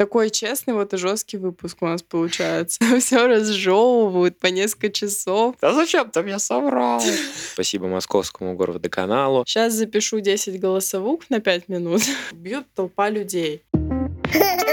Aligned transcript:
Такой 0.00 0.30
честный 0.30 0.72
вот 0.72 0.94
и 0.94 0.96
жесткий 0.96 1.36
выпуск 1.36 1.76
у 1.82 1.86
нас 1.86 2.02
получается. 2.02 2.78
Все 3.00 3.26
разжевывают 3.26 4.38
по 4.38 4.46
несколько 4.46 4.88
часов. 4.90 5.56
Да 5.60 5.74
зачем 5.74 6.10
ты 6.10 6.22
меня 6.22 6.38
соврал? 6.38 7.02
Спасибо 7.52 7.86
московскому 7.86 8.54
горводоканалу. 8.54 9.44
Сейчас 9.46 9.74
запишу 9.74 10.20
10 10.20 10.58
голосовух 10.58 11.28
на 11.28 11.40
5 11.40 11.68
минут. 11.68 12.00
Бьют 12.32 12.64
толпа 12.74 13.10
людей. 13.10 13.62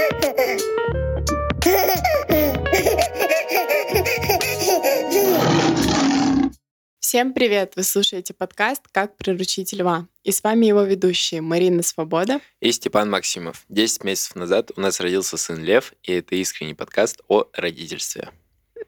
Всем 7.08 7.32
привет! 7.32 7.72
Вы 7.74 7.84
слушаете 7.84 8.34
подкаст 8.34 8.82
«Как 8.92 9.16
приручить 9.16 9.72
льва». 9.72 10.06
И 10.24 10.30
с 10.30 10.44
вами 10.44 10.66
его 10.66 10.82
ведущие 10.82 11.40
Марина 11.40 11.82
Свобода 11.82 12.38
и 12.60 12.70
Степан 12.70 13.08
Максимов. 13.08 13.64
Десять 13.70 14.04
месяцев 14.04 14.36
назад 14.36 14.72
у 14.76 14.80
нас 14.82 15.00
родился 15.00 15.38
сын 15.38 15.58
Лев, 15.64 15.94
и 16.02 16.12
это 16.12 16.34
искренний 16.34 16.74
подкаст 16.74 17.22
о 17.26 17.46
родительстве. 17.54 18.28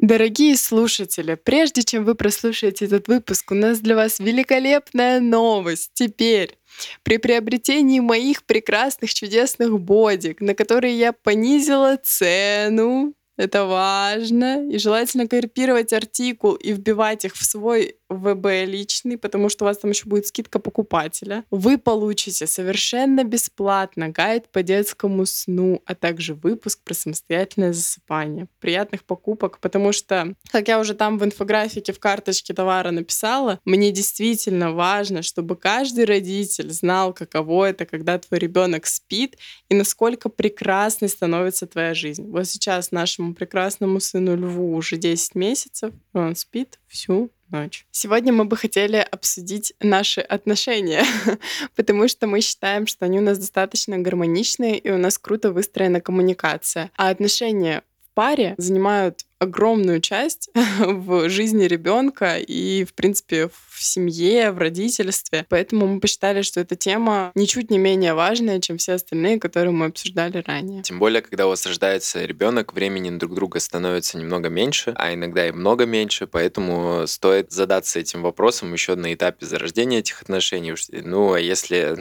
Дорогие 0.00 0.58
слушатели, 0.58 1.34
прежде 1.34 1.82
чем 1.82 2.04
вы 2.04 2.14
прослушаете 2.14 2.84
этот 2.84 3.08
выпуск, 3.08 3.52
у 3.52 3.54
нас 3.54 3.78
для 3.80 3.96
вас 3.96 4.18
великолепная 4.18 5.18
новость. 5.20 5.92
Теперь 5.94 6.58
при 7.02 7.16
приобретении 7.16 8.00
моих 8.00 8.44
прекрасных, 8.44 9.14
чудесных 9.14 9.80
бодик, 9.80 10.42
на 10.42 10.52
которые 10.54 10.98
я 10.98 11.14
понизила 11.14 11.96
цену, 11.96 13.14
это 13.38 13.64
важно. 13.64 14.70
И 14.70 14.76
желательно 14.76 15.26
копировать 15.26 15.94
артикул 15.94 16.52
и 16.56 16.74
вбивать 16.74 17.24
их 17.24 17.34
в 17.34 17.42
свой 17.42 17.96
ВБ 18.10 18.66
личный, 18.66 19.16
потому 19.16 19.48
что 19.48 19.64
у 19.64 19.68
вас 19.68 19.78
там 19.78 19.92
еще 19.92 20.06
будет 20.06 20.26
скидка 20.26 20.58
покупателя. 20.58 21.44
Вы 21.50 21.78
получите 21.78 22.46
совершенно 22.46 23.24
бесплатно 23.24 24.08
гайд 24.08 24.48
по 24.48 24.62
детскому 24.62 25.24
сну, 25.26 25.80
а 25.86 25.94
также 25.94 26.34
выпуск 26.34 26.80
про 26.84 26.94
самостоятельное 26.94 27.72
засыпание. 27.72 28.48
Приятных 28.58 29.04
покупок, 29.04 29.60
потому 29.60 29.92
что, 29.92 30.34
как 30.50 30.68
я 30.68 30.80
уже 30.80 30.94
там 30.94 31.18
в 31.18 31.24
инфографике 31.24 31.92
в 31.92 32.00
карточке 32.00 32.52
товара 32.52 32.90
написала, 32.90 33.60
мне 33.64 33.92
действительно 33.92 34.72
важно, 34.72 35.22
чтобы 35.22 35.56
каждый 35.56 36.04
родитель 36.04 36.70
знал, 36.70 37.14
каково 37.14 37.66
это, 37.66 37.86
когда 37.86 38.18
твой 38.18 38.40
ребенок 38.40 38.86
спит 38.86 39.36
и 39.68 39.74
насколько 39.74 40.28
прекрасной 40.28 41.08
становится 41.08 41.66
твоя 41.66 41.94
жизнь. 41.94 42.28
Вот 42.30 42.46
сейчас 42.46 42.90
нашему 42.90 43.34
прекрасному 43.34 44.00
сыну 44.00 44.36
Льву 44.36 44.74
уже 44.74 44.96
10 44.96 45.34
месяцев, 45.36 45.92
он 46.12 46.34
спит 46.34 46.80
всю 46.88 47.30
ночь. 47.50 47.86
Сегодня 47.90 48.32
мы 48.32 48.44
бы 48.44 48.56
хотели 48.56 48.96
обсудить 48.96 49.72
наши 49.80 50.20
отношения, 50.20 51.04
потому 51.76 52.08
что 52.08 52.26
мы 52.26 52.40
считаем, 52.40 52.86
что 52.86 53.04
они 53.04 53.18
у 53.18 53.22
нас 53.22 53.38
достаточно 53.38 53.98
гармоничные, 53.98 54.78
и 54.78 54.90
у 54.90 54.98
нас 54.98 55.18
круто 55.18 55.52
выстроена 55.52 56.00
коммуникация. 56.00 56.90
А 56.96 57.10
отношения 57.10 57.82
в 58.04 58.14
паре 58.14 58.54
занимают 58.58 59.24
огромную 59.40 60.00
часть 60.00 60.50
в 60.78 61.28
жизни 61.28 61.64
ребенка 61.64 62.36
и, 62.38 62.84
в 62.84 62.92
принципе, 62.92 63.48
в 63.48 63.82
семье, 63.82 64.52
в 64.52 64.58
родительстве. 64.58 65.46
Поэтому 65.48 65.86
мы 65.86 66.00
посчитали, 66.00 66.42
что 66.42 66.60
эта 66.60 66.76
тема 66.76 67.32
ничуть 67.34 67.70
не 67.70 67.78
менее 67.78 68.12
важная, 68.12 68.60
чем 68.60 68.76
все 68.76 68.92
остальные, 68.92 69.40
которые 69.40 69.72
мы 69.72 69.86
обсуждали 69.86 70.44
ранее. 70.46 70.82
Тем 70.82 70.98
более, 70.98 71.22
когда 71.22 71.46
у 71.46 71.48
вас 71.48 71.64
рождается 71.64 72.24
ребенок, 72.24 72.74
времени 72.74 73.10
друг 73.16 73.34
друга 73.34 73.58
становится 73.58 74.18
немного 74.18 74.50
меньше, 74.50 74.92
а 74.96 75.14
иногда 75.14 75.48
и 75.48 75.52
много 75.52 75.86
меньше, 75.86 76.26
поэтому 76.26 77.06
стоит 77.06 77.50
задаться 77.50 77.98
этим 77.98 78.22
вопросом 78.22 78.72
еще 78.74 78.94
на 78.94 79.14
этапе 79.14 79.46
зарождения 79.46 80.00
этих 80.00 80.20
отношений. 80.20 80.74
Ну, 80.90 81.32
а 81.32 81.40
если 81.40 81.96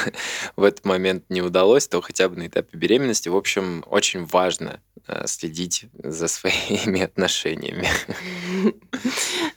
в 0.56 0.62
этот 0.62 0.86
момент 0.86 1.24
не 1.28 1.42
удалось, 1.42 1.86
то 1.86 2.00
хотя 2.00 2.30
бы 2.30 2.36
на 2.36 2.46
этапе 2.46 2.78
беременности. 2.78 3.28
В 3.28 3.36
общем, 3.36 3.84
очень 3.86 4.24
важно 4.24 4.80
э, 5.06 5.26
следить 5.26 5.84
за 6.02 6.26
своей 6.28 6.77
своими 6.78 7.02
отношениями. 7.02 7.88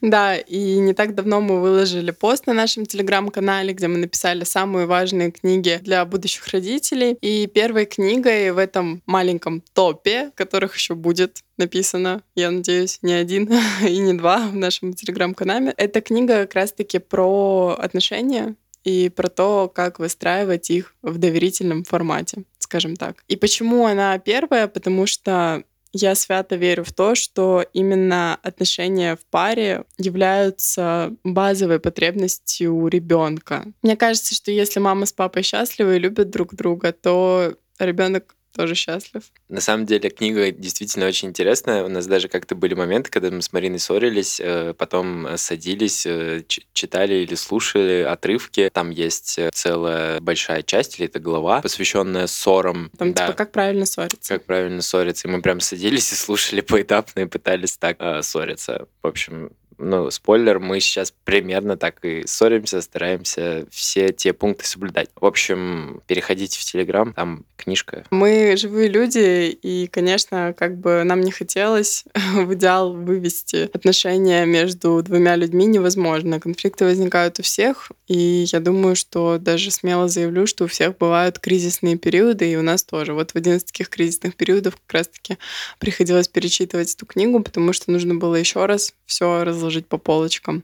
Да, 0.01 0.35
и 0.35 0.79
не 0.79 0.93
так 0.93 1.13
давно 1.15 1.41
мы 1.41 1.61
выложили 1.61 2.11
пост 2.11 2.47
на 2.47 2.53
нашем 2.53 2.85
телеграм-канале, 2.85 3.73
где 3.73 3.87
мы 3.87 3.97
написали 3.97 4.43
самые 4.43 4.87
важные 4.87 5.31
книги 5.31 5.79
для 5.81 6.03
будущих 6.05 6.47
родителей. 6.47 7.17
И 7.21 7.47
первой 7.47 7.85
книгой 7.85 8.51
в 8.51 8.57
этом 8.57 9.01
маленьком 9.05 9.61
топе, 9.73 10.31
которых 10.35 10.75
еще 10.75 10.95
будет 10.95 11.43
написано, 11.57 12.23
я 12.35 12.49
надеюсь, 12.49 12.99
не 13.03 13.13
один 13.13 13.47
и 13.87 13.97
не 13.99 14.13
два 14.13 14.47
в 14.47 14.55
нашем 14.55 14.93
телеграм-канале, 14.93 15.73
эта 15.77 16.01
книга 16.01 16.41
как 16.41 16.55
раз-таки 16.55 16.97
про 16.97 17.75
отношения 17.77 18.55
и 18.83 19.09
про 19.09 19.29
то, 19.29 19.71
как 19.73 19.99
выстраивать 19.99 20.71
их 20.71 20.95
в 21.03 21.17
доверительном 21.17 21.83
формате, 21.83 22.43
скажем 22.57 22.95
так. 22.95 23.23
И 23.27 23.35
почему 23.35 23.85
она 23.85 24.17
первая? 24.17 24.67
Потому 24.67 25.05
что 25.05 25.63
я 25.93 26.15
свято 26.15 26.55
верю 26.55 26.83
в 26.83 26.91
то, 26.91 27.15
что 27.15 27.65
именно 27.73 28.39
отношения 28.43 29.15
в 29.15 29.25
паре 29.29 29.83
являются 29.97 31.13
базовой 31.23 31.79
потребностью 31.79 32.75
у 32.75 32.87
ребенка. 32.87 33.65
Мне 33.81 33.95
кажется, 33.95 34.33
что 34.35 34.51
если 34.51 34.79
мама 34.79 35.05
с 35.05 35.13
папой 35.13 35.43
счастливы 35.43 35.95
и 35.95 35.99
любят 35.99 36.29
друг 36.29 36.53
друга, 36.55 36.91
то 36.91 37.55
ребенок 37.79 38.35
тоже 38.51 38.75
счастлив. 38.75 39.23
На 39.49 39.61
самом 39.61 39.85
деле 39.85 40.09
книга 40.09 40.51
действительно 40.51 41.07
очень 41.07 41.29
интересная. 41.29 41.83
У 41.83 41.89
нас 41.89 42.07
даже 42.07 42.27
как-то 42.27 42.55
были 42.55 42.73
моменты, 42.73 43.09
когда 43.09 43.31
мы 43.31 43.41
с 43.41 43.53
Мариной 43.53 43.79
ссорились, 43.79 44.39
э, 44.39 44.73
потом 44.77 45.37
садились, 45.37 46.05
э, 46.05 46.43
читали 46.73 47.15
или 47.15 47.35
слушали 47.35 48.01
отрывки. 48.01 48.69
Там 48.73 48.89
есть 48.89 49.37
э, 49.39 49.49
целая 49.53 50.19
большая 50.19 50.63
часть, 50.63 50.99
или 50.99 51.07
это 51.07 51.19
глава, 51.19 51.61
посвященная 51.61 52.27
ссорам. 52.27 52.91
Там 52.97 53.13
да. 53.13 53.27
типа 53.27 53.37
как 53.37 53.51
правильно 53.51 53.85
ссориться. 53.85 54.35
Как 54.35 54.45
правильно 54.45 54.81
ссориться. 54.81 55.27
И 55.27 55.31
мы 55.31 55.41
прям 55.41 55.59
садились 55.59 56.11
и 56.11 56.15
слушали 56.15 56.61
поэтапно 56.61 57.21
и 57.21 57.25
пытались 57.25 57.77
так 57.77 57.97
э, 57.99 58.21
ссориться. 58.21 58.87
В 59.01 59.07
общем, 59.07 59.51
ну, 59.81 60.11
спойлер, 60.11 60.59
мы 60.59 60.79
сейчас 60.79 61.13
примерно 61.23 61.77
так 61.77 62.03
и 62.03 62.25
ссоримся, 62.25 62.81
стараемся 62.81 63.65
все 63.71 64.13
те 64.13 64.33
пункты 64.33 64.65
соблюдать. 64.65 65.09
В 65.15 65.25
общем, 65.25 66.01
переходите 66.07 66.59
в 66.59 66.63
Телеграм, 66.63 67.13
там 67.13 67.45
книжка. 67.57 68.05
Мы 68.11 68.55
живые 68.57 68.87
люди, 68.87 69.49
и, 69.49 69.87
конечно, 69.87 70.53
как 70.57 70.77
бы 70.77 71.03
нам 71.03 71.21
не 71.21 71.31
хотелось 71.31 72.05
в 72.33 72.53
идеал 72.53 72.93
вывести 72.93 73.69
отношения 73.73 74.45
между 74.45 75.01
двумя 75.01 75.35
людьми 75.35 75.65
невозможно. 75.65 76.39
Конфликты 76.39 76.85
возникают 76.85 77.39
у 77.39 77.43
всех, 77.43 77.91
и 78.07 78.45
я 78.51 78.59
думаю, 78.59 78.95
что 78.95 79.37
даже 79.39 79.71
смело 79.71 80.07
заявлю, 80.07 80.47
что 80.47 80.65
у 80.65 80.67
всех 80.67 80.97
бывают 80.97 81.39
кризисные 81.39 81.97
периоды, 81.97 82.51
и 82.51 82.55
у 82.55 82.61
нас 82.61 82.83
тоже. 82.83 83.13
Вот 83.13 83.31
в 83.31 83.35
один 83.35 83.57
из 83.57 83.63
таких 83.63 83.89
кризисных 83.89 84.35
периодов 84.35 84.75
как 84.87 84.93
раз-таки 84.93 85.37
приходилось 85.79 86.27
перечитывать 86.27 86.93
эту 86.93 87.05
книгу, 87.05 87.41
потому 87.41 87.73
что 87.73 87.91
нужно 87.91 88.15
было 88.15 88.35
еще 88.35 88.65
раз 88.65 88.93
все 89.05 89.43
разложить 89.43 89.70
разложить 89.71 89.87
по 89.87 89.97
полочкам. 89.97 90.63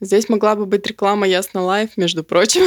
Здесь 0.00 0.28
могла 0.28 0.56
бы 0.56 0.66
быть 0.66 0.86
реклама 0.86 1.26
Ясно 1.26 1.62
Лайф, 1.62 1.96
между 1.96 2.24
прочим. 2.24 2.62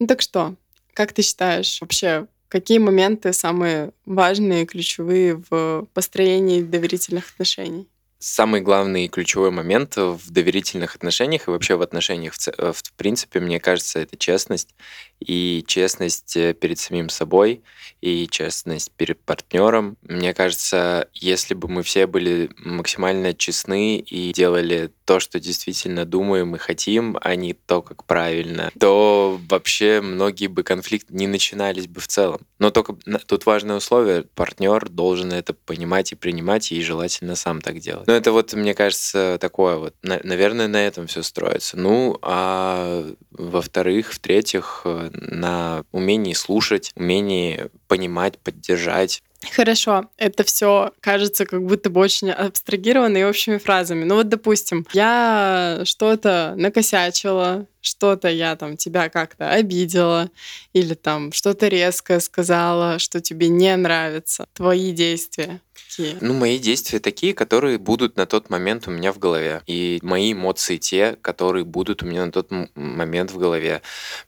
Ну 0.00 0.06
так 0.06 0.20
что, 0.20 0.54
как 0.94 1.12
ты 1.12 1.22
считаешь, 1.22 1.80
вообще, 1.80 2.26
какие 2.48 2.78
моменты 2.78 3.32
самые 3.32 3.90
важные, 4.06 4.66
ключевые 4.66 5.42
в 5.50 5.86
построении 5.92 6.62
доверительных 6.62 7.30
отношений? 7.30 7.88
Самый 8.20 8.60
главный 8.60 9.04
и 9.04 9.08
ключевой 9.08 9.52
момент 9.52 9.96
в 9.96 10.30
доверительных 10.30 10.96
отношениях 10.96 11.46
и 11.46 11.50
вообще 11.52 11.76
в 11.76 11.82
отношениях 11.82 12.34
в, 12.34 12.48
э, 12.48 12.72
в 12.72 12.92
принципе, 12.94 13.38
мне 13.38 13.60
кажется, 13.60 14.00
это 14.00 14.16
честность. 14.16 14.74
И 15.20 15.64
честность 15.68 16.36
э, 16.36 16.52
перед 16.52 16.80
самим 16.80 17.10
собой, 17.10 17.62
и 18.00 18.26
честность 18.28 18.90
перед 18.96 19.20
партнером. 19.20 19.96
Мне 20.02 20.34
кажется, 20.34 21.08
если 21.14 21.54
бы 21.54 21.68
мы 21.68 21.84
все 21.84 22.08
были 22.08 22.50
максимально 22.56 23.34
честны 23.34 23.98
и 23.98 24.32
делали 24.32 24.90
то, 25.08 25.20
что 25.20 25.40
действительно 25.40 26.04
думаем 26.04 26.54
и 26.54 26.58
хотим, 26.58 27.16
а 27.22 27.34
не 27.34 27.54
то, 27.54 27.80
как 27.80 28.04
правильно, 28.04 28.70
то 28.78 29.40
вообще 29.48 30.02
многие 30.02 30.48
бы 30.48 30.62
конфликты 30.62 31.14
не 31.14 31.26
начинались 31.26 31.86
бы 31.86 32.02
в 32.02 32.06
целом. 32.06 32.42
Но 32.58 32.70
только 32.70 32.94
тут 33.26 33.46
важное 33.46 33.76
условие, 33.76 34.24
партнер 34.34 34.86
должен 34.90 35.32
это 35.32 35.54
понимать 35.54 36.12
и 36.12 36.14
принимать, 36.14 36.72
и 36.72 36.82
желательно 36.82 37.36
сам 37.36 37.62
так 37.62 37.78
делать. 37.78 38.06
Но 38.06 38.12
это 38.12 38.32
вот, 38.32 38.52
мне 38.52 38.74
кажется, 38.74 39.38
такое 39.40 39.76
вот, 39.76 39.94
наверное, 40.02 40.68
на 40.68 40.86
этом 40.86 41.06
все 41.06 41.22
строится. 41.22 41.78
Ну, 41.78 42.18
а 42.20 43.10
во-вторых, 43.30 44.12
в-третьих, 44.12 44.82
на 44.84 45.84
умении 45.90 46.34
слушать, 46.34 46.92
умении 46.96 47.70
понимать, 47.86 48.38
поддержать, 48.38 49.22
Хорошо, 49.52 50.10
это 50.16 50.42
все 50.42 50.92
кажется 51.00 51.46
как 51.46 51.62
будто 51.62 51.90
бы 51.90 52.00
очень 52.00 52.30
абстрагированно 52.30 53.18
и 53.18 53.22
общими 53.22 53.58
фразами. 53.58 54.02
Ну 54.02 54.16
вот, 54.16 54.28
допустим, 54.28 54.84
я 54.92 55.82
что-то 55.84 56.54
накосячила, 56.56 57.66
что-то 57.80 58.28
я 58.28 58.56
там 58.56 58.76
тебя 58.76 59.08
как-то 59.08 59.50
обидела 59.50 60.28
или 60.72 60.94
там 60.94 61.32
что-то 61.32 61.68
резкое 61.68 62.18
сказала, 62.18 62.98
что 62.98 63.20
тебе 63.20 63.48
не 63.48 63.76
нравится, 63.76 64.48
твои 64.54 64.90
действия 64.90 65.60
какие? 65.98 66.16
Ну, 66.20 66.34
мои 66.34 66.58
действия 66.58 67.00
такие, 67.00 67.34
которые 67.34 67.78
будут 67.78 68.16
на 68.16 68.26
тот 68.26 68.50
момент 68.50 68.86
у 68.88 68.90
меня 68.90 69.12
в 69.12 69.18
голове. 69.18 69.62
И 69.66 69.98
мои 70.02 70.32
эмоции 70.32 70.76
те, 70.76 71.16
которые 71.20 71.64
будут 71.64 72.02
у 72.02 72.06
меня 72.06 72.26
на 72.26 72.32
тот 72.32 72.50
момент 72.74 73.30
в 73.30 73.38
голове. 73.38 73.82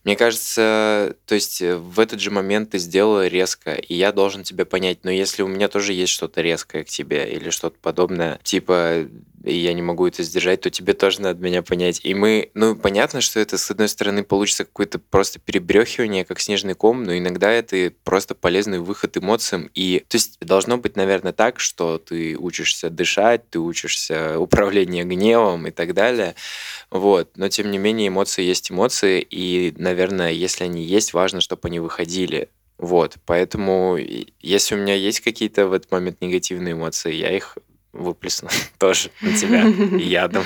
Мне 0.05 0.17
кажется, 0.17 1.17
то 1.27 1.35
есть 1.35 1.63
э, 1.63 1.77
в 1.77 2.01
этот 2.01 2.21
же 2.21 2.31
момент 2.31 2.71
ты 2.71 2.79
сделала 2.79 3.27
резко, 3.27 3.75
и 3.75 3.95
я 3.95 4.13
должен 4.13 4.43
тебя 4.43 4.65
понять. 4.65 5.00
Но 5.03 5.11
если 5.11 5.43
у 5.43 5.49
меня 5.49 5.69
тоже 5.69 5.93
есть 5.93 6.13
что-то 6.13 6.41
резкое 6.41 6.85
к 6.85 6.89
тебе 6.89 7.31
или 7.31 7.51
что-то 7.51 7.77
подобное, 7.81 8.41
типа 8.43 9.09
и 9.45 9.57
я 9.57 9.73
не 9.73 9.83
могу 9.83 10.07
это 10.07 10.23
сдержать, 10.23 10.61
то 10.61 10.71
тебе 10.71 10.93
тоже 10.93 11.23
надо 11.23 11.43
меня 11.43 11.63
понять. 11.63 12.01
И 12.05 12.15
мы, 12.15 12.51
ну, 12.55 12.77
понятно, 12.77 13.21
что 13.21 13.41
это, 13.41 13.57
с 13.57 13.71
одной 13.71 13.89
стороны, 13.89 14.23
получится 14.23 14.65
какое-то 14.65 14.99
просто 14.99 15.39
перебрехивание, 15.39 16.25
как 16.25 16.41
снежный 16.41 16.75
ком, 16.75 17.05
но 17.05 17.17
иногда 17.17 17.51
это 17.51 17.93
просто 18.05 18.35
полезный 18.35 18.81
выход 18.81 19.17
эмоциям. 19.17 19.71
И, 19.75 20.05
то 20.09 20.17
есть, 20.17 20.39
должно 20.41 20.77
быть, 20.77 20.97
наверное, 20.97 21.33
так, 21.33 21.59
что 21.59 21.99
ты 21.99 22.37
учишься 22.37 22.91
дышать, 22.91 23.49
ты 23.49 23.59
учишься 23.59 24.39
управлению 24.39 25.07
гневом 25.07 25.67
и 25.67 25.71
так 25.71 25.95
далее. 25.95 26.35
Вот. 26.91 27.37
Но, 27.37 27.49
тем 27.49 27.71
не 27.71 27.79
менее, 27.79 28.09
эмоции 28.09 28.43
есть 28.43 28.71
эмоции, 28.71 29.27
и, 29.29 29.73
наверное, 29.79 30.33
если 30.33 30.65
они 30.65 30.85
есть, 30.85 31.15
важно, 31.15 31.41
чтобы 31.41 31.69
они 31.69 31.81
выходили. 31.81 32.51
Вот, 32.81 33.17
поэтому 33.27 33.99
если 34.41 34.75
у 34.75 34.79
меня 34.79 34.95
есть 34.95 35.21
какие-то 35.21 35.67
в 35.67 35.75
этот 35.75 35.91
момент 35.93 36.23
негативные 36.23 36.73
эмоции, 36.73 37.13
я 37.13 37.31
их 37.37 37.59
выплесну 37.93 38.49
тоже 38.79 39.11
на 39.21 39.37
тебя 39.37 39.65
ядом. 39.99 40.45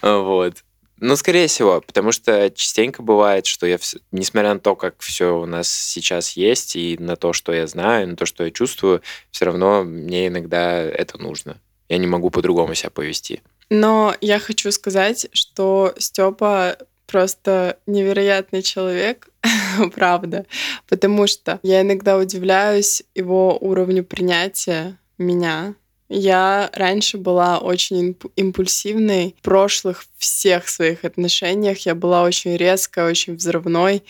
Вот. 0.00 0.64
Ну, 1.00 1.16
скорее 1.16 1.46
всего, 1.46 1.82
потому 1.82 2.12
что 2.12 2.50
частенько 2.50 3.02
бывает, 3.02 3.44
что 3.44 3.66
я, 3.66 3.78
несмотря 4.10 4.54
на 4.54 4.58
то, 4.58 4.74
как 4.74 5.00
все 5.00 5.38
у 5.38 5.44
нас 5.44 5.68
сейчас 5.70 6.32
есть, 6.32 6.76
и 6.76 6.96
на 6.98 7.14
то, 7.14 7.34
что 7.34 7.52
я 7.52 7.66
знаю, 7.66 8.08
на 8.08 8.16
то, 8.16 8.24
что 8.24 8.44
я 8.44 8.50
чувствую, 8.50 9.02
все 9.30 9.44
равно 9.44 9.84
мне 9.84 10.28
иногда 10.28 10.80
это 10.80 11.18
нужно. 11.18 11.60
Я 11.90 11.98
не 11.98 12.06
могу 12.06 12.30
по-другому 12.30 12.74
себя 12.74 12.88
повести. 12.88 13.42
Но 13.68 14.14
я 14.22 14.38
хочу 14.38 14.72
сказать, 14.72 15.28
что 15.34 15.94
Степа 15.98 16.78
просто 17.08 17.78
невероятный 17.86 18.62
человек, 18.62 19.30
правда, 19.94 20.46
потому 20.88 21.26
что 21.26 21.58
я 21.62 21.80
иногда 21.80 22.16
удивляюсь 22.16 23.02
его 23.14 23.56
уровню 23.58 24.04
принятия 24.04 24.98
меня, 25.16 25.74
я 26.08 26.70
раньше 26.72 27.18
была 27.18 27.58
очень 27.58 28.16
импульсивной. 28.36 29.34
В 29.38 29.42
прошлых 29.42 30.04
всех 30.16 30.68
своих 30.68 31.04
отношениях 31.04 31.78
я 31.86 31.94
была 31.94 32.22
очень 32.22 32.56
резкой, 32.56 33.04
очень 33.04 33.36
взрывной. 33.36 34.02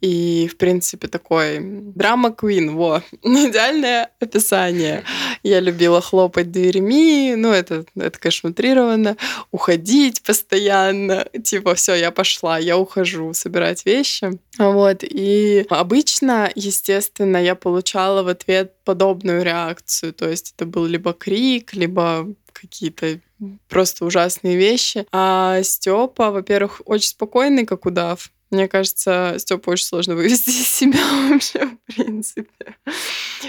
И, 0.00 0.48
в 0.48 0.56
принципе, 0.56 1.06
такой 1.06 1.60
драма 1.60 2.32
квин, 2.32 2.74
во, 2.74 3.04
идеальное 3.22 4.10
описание. 4.18 5.04
Я 5.44 5.60
любила 5.60 6.00
хлопать 6.00 6.50
дверьми, 6.50 7.34
ну, 7.36 7.52
это, 7.52 7.84
это, 7.94 8.18
конечно, 8.18 8.50
утрированно, 8.50 9.16
уходить 9.52 10.20
постоянно, 10.22 11.28
типа, 11.44 11.76
все, 11.76 11.94
я 11.94 12.10
пошла, 12.10 12.58
я 12.58 12.78
ухожу, 12.78 13.32
собирать 13.32 13.86
вещи. 13.86 14.40
Вот, 14.58 15.04
и 15.04 15.66
обычно, 15.70 16.50
естественно, 16.56 17.36
я 17.36 17.54
получала 17.54 18.24
в 18.24 18.28
ответ 18.28 18.74
подобную 18.84 19.44
реакцию, 19.44 20.12
то 20.12 20.28
есть 20.28 20.54
это 20.56 20.66
был 20.66 20.84
либо 20.86 21.12
крик, 21.12 21.41
либо 21.72 22.34
какие-то 22.52 23.20
просто 23.68 24.04
ужасные 24.04 24.56
вещи. 24.56 25.06
А 25.12 25.62
Степа, 25.62 26.30
во-первых, 26.30 26.82
очень 26.84 27.08
спокойный, 27.08 27.66
как 27.66 27.86
удав. 27.86 28.30
Мне 28.50 28.68
кажется, 28.68 29.36
Степу 29.38 29.70
очень 29.70 29.86
сложно 29.86 30.14
вывести 30.14 30.50
из 30.50 30.68
себя 30.68 31.00
вообще, 31.30 31.66
в 31.66 31.94
принципе. 31.94 32.76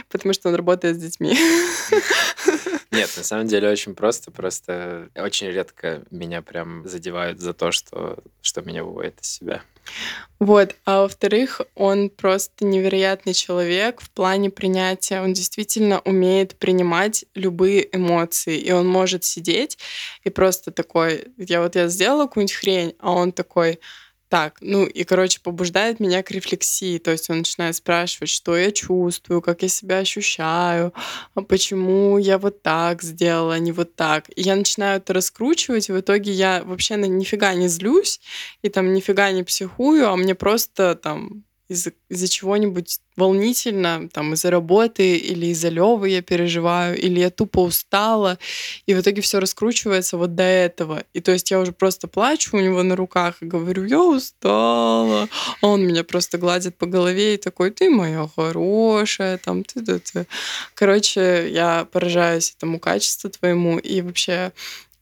Потому 0.10 0.34
что 0.34 0.50
он 0.50 0.56
работает 0.56 0.96
с 0.96 1.00
детьми. 1.00 1.38
Нет, 2.92 3.10
на 3.18 3.24
самом 3.24 3.48
деле 3.48 3.70
очень 3.70 3.96
просто. 3.96 4.32
Просто 4.32 5.10
очень 5.16 5.48
редко 5.48 6.04
меня 6.10 6.42
прям 6.42 6.88
задевают 6.88 7.40
за 7.40 7.54
то, 7.54 7.72
что, 7.72 8.18
что 8.42 8.62
меня 8.62 8.84
выводит 8.84 9.20
из 9.20 9.28
себя. 9.28 9.62
Вот. 10.40 10.76
А 10.86 11.02
во-вторых, 11.02 11.62
он 11.76 12.10
просто 12.10 12.66
невероятный 12.66 13.34
человек 13.34 14.02
в 14.02 14.10
плане 14.12 14.50
принятия. 14.50 15.22
Он 15.22 15.34
действительно 15.34 16.00
умеет 16.02 16.58
принимать 16.58 17.26
любые 17.34 17.88
эмоции. 17.96 18.58
И 18.58 18.72
он 18.72 18.88
может 18.88 19.24
сидеть 19.24 19.78
и 20.24 20.30
просто 20.30 20.72
такой, 20.72 21.28
я 21.38 21.62
вот 21.62 21.76
я 21.76 21.88
сделала 21.88 22.28
какую-нибудь 22.28 22.56
хрень, 22.56 22.96
а 23.00 23.12
он 23.12 23.32
такой, 23.32 23.80
так. 24.34 24.58
Ну 24.62 24.88
и, 24.88 25.04
короче, 25.04 25.40
побуждает 25.44 26.00
меня 26.00 26.24
к 26.24 26.32
рефлексии. 26.32 26.98
То 26.98 27.12
есть 27.12 27.30
он 27.30 27.38
начинает 27.38 27.76
спрашивать, 27.76 28.30
что 28.30 28.58
я 28.58 28.72
чувствую, 28.72 29.44
как 29.44 29.62
я 29.62 29.68
себя 29.68 30.00
ощущаю, 30.00 30.92
а 31.36 31.44
почему 31.44 32.18
я 32.18 32.40
вот 32.40 32.64
так 32.64 33.04
сделала, 33.04 33.54
а 33.54 33.60
не 33.60 33.72
вот 33.72 33.96
так. 33.96 34.26
И 34.36 34.42
я 34.42 34.56
начинаю 34.56 34.98
это 34.98 35.14
раскручивать, 35.14 35.88
и 35.88 35.92
в 35.92 36.00
итоге 36.00 36.32
я 36.32 36.64
вообще 36.64 36.96
на 36.96 37.06
нифига 37.06 37.54
не 37.54 37.68
злюсь, 37.68 38.22
и 38.64 38.70
там 38.70 38.92
нифига 38.94 39.32
не 39.32 39.44
психую, 39.44 40.10
а 40.10 40.16
мне 40.16 40.34
просто 40.34 40.96
там 40.96 41.44
из-за 41.70 41.92
из 42.10 42.30
чего-нибудь 42.30 43.00
волнительно, 43.16 44.10
там, 44.12 44.34
из-за 44.34 44.50
работы 44.50 45.18
или 45.18 45.48
из-за 45.48 45.70
Левы 45.70 46.10
я 46.10 46.22
переживаю, 46.22 46.98
или 46.98 47.20
я 47.20 47.30
тупо 47.30 47.60
устала, 47.60 48.40
и 48.86 48.94
в 48.94 49.02
итоге 49.02 49.22
все 49.22 49.40
раскручивается 49.40 50.18
вот 50.18 50.36
до 50.36 50.44
этого. 50.44 51.04
И 51.14 51.20
то 51.22 51.32
есть 51.32 51.52
я 51.52 51.60
уже 51.60 51.72
просто 51.72 52.08
плачу 52.08 52.58
у 52.58 52.60
него 52.60 52.84
на 52.84 52.96
руках 52.96 53.38
и 53.42 53.46
говорю, 53.46 53.86
я 53.86 54.02
устала, 54.02 55.28
а 55.62 55.68
он 55.68 55.86
меня 55.86 56.04
просто 56.04 56.38
гладит 56.38 56.76
по 56.78 56.86
голове 56.86 57.36
и 57.36 57.38
такой, 57.38 57.72
ты 57.72 57.90
моя 57.90 58.28
хорошая, 58.36 59.38
там, 59.38 59.64
ты 59.64 59.84
ты 59.84 60.00
ты 60.00 60.28
Короче, 60.76 61.50
я 61.52 61.86
поражаюсь 61.92 62.54
этому 62.58 62.80
качеству 62.80 63.30
твоему, 63.30 63.78
и 63.78 64.02
вообще 64.02 64.52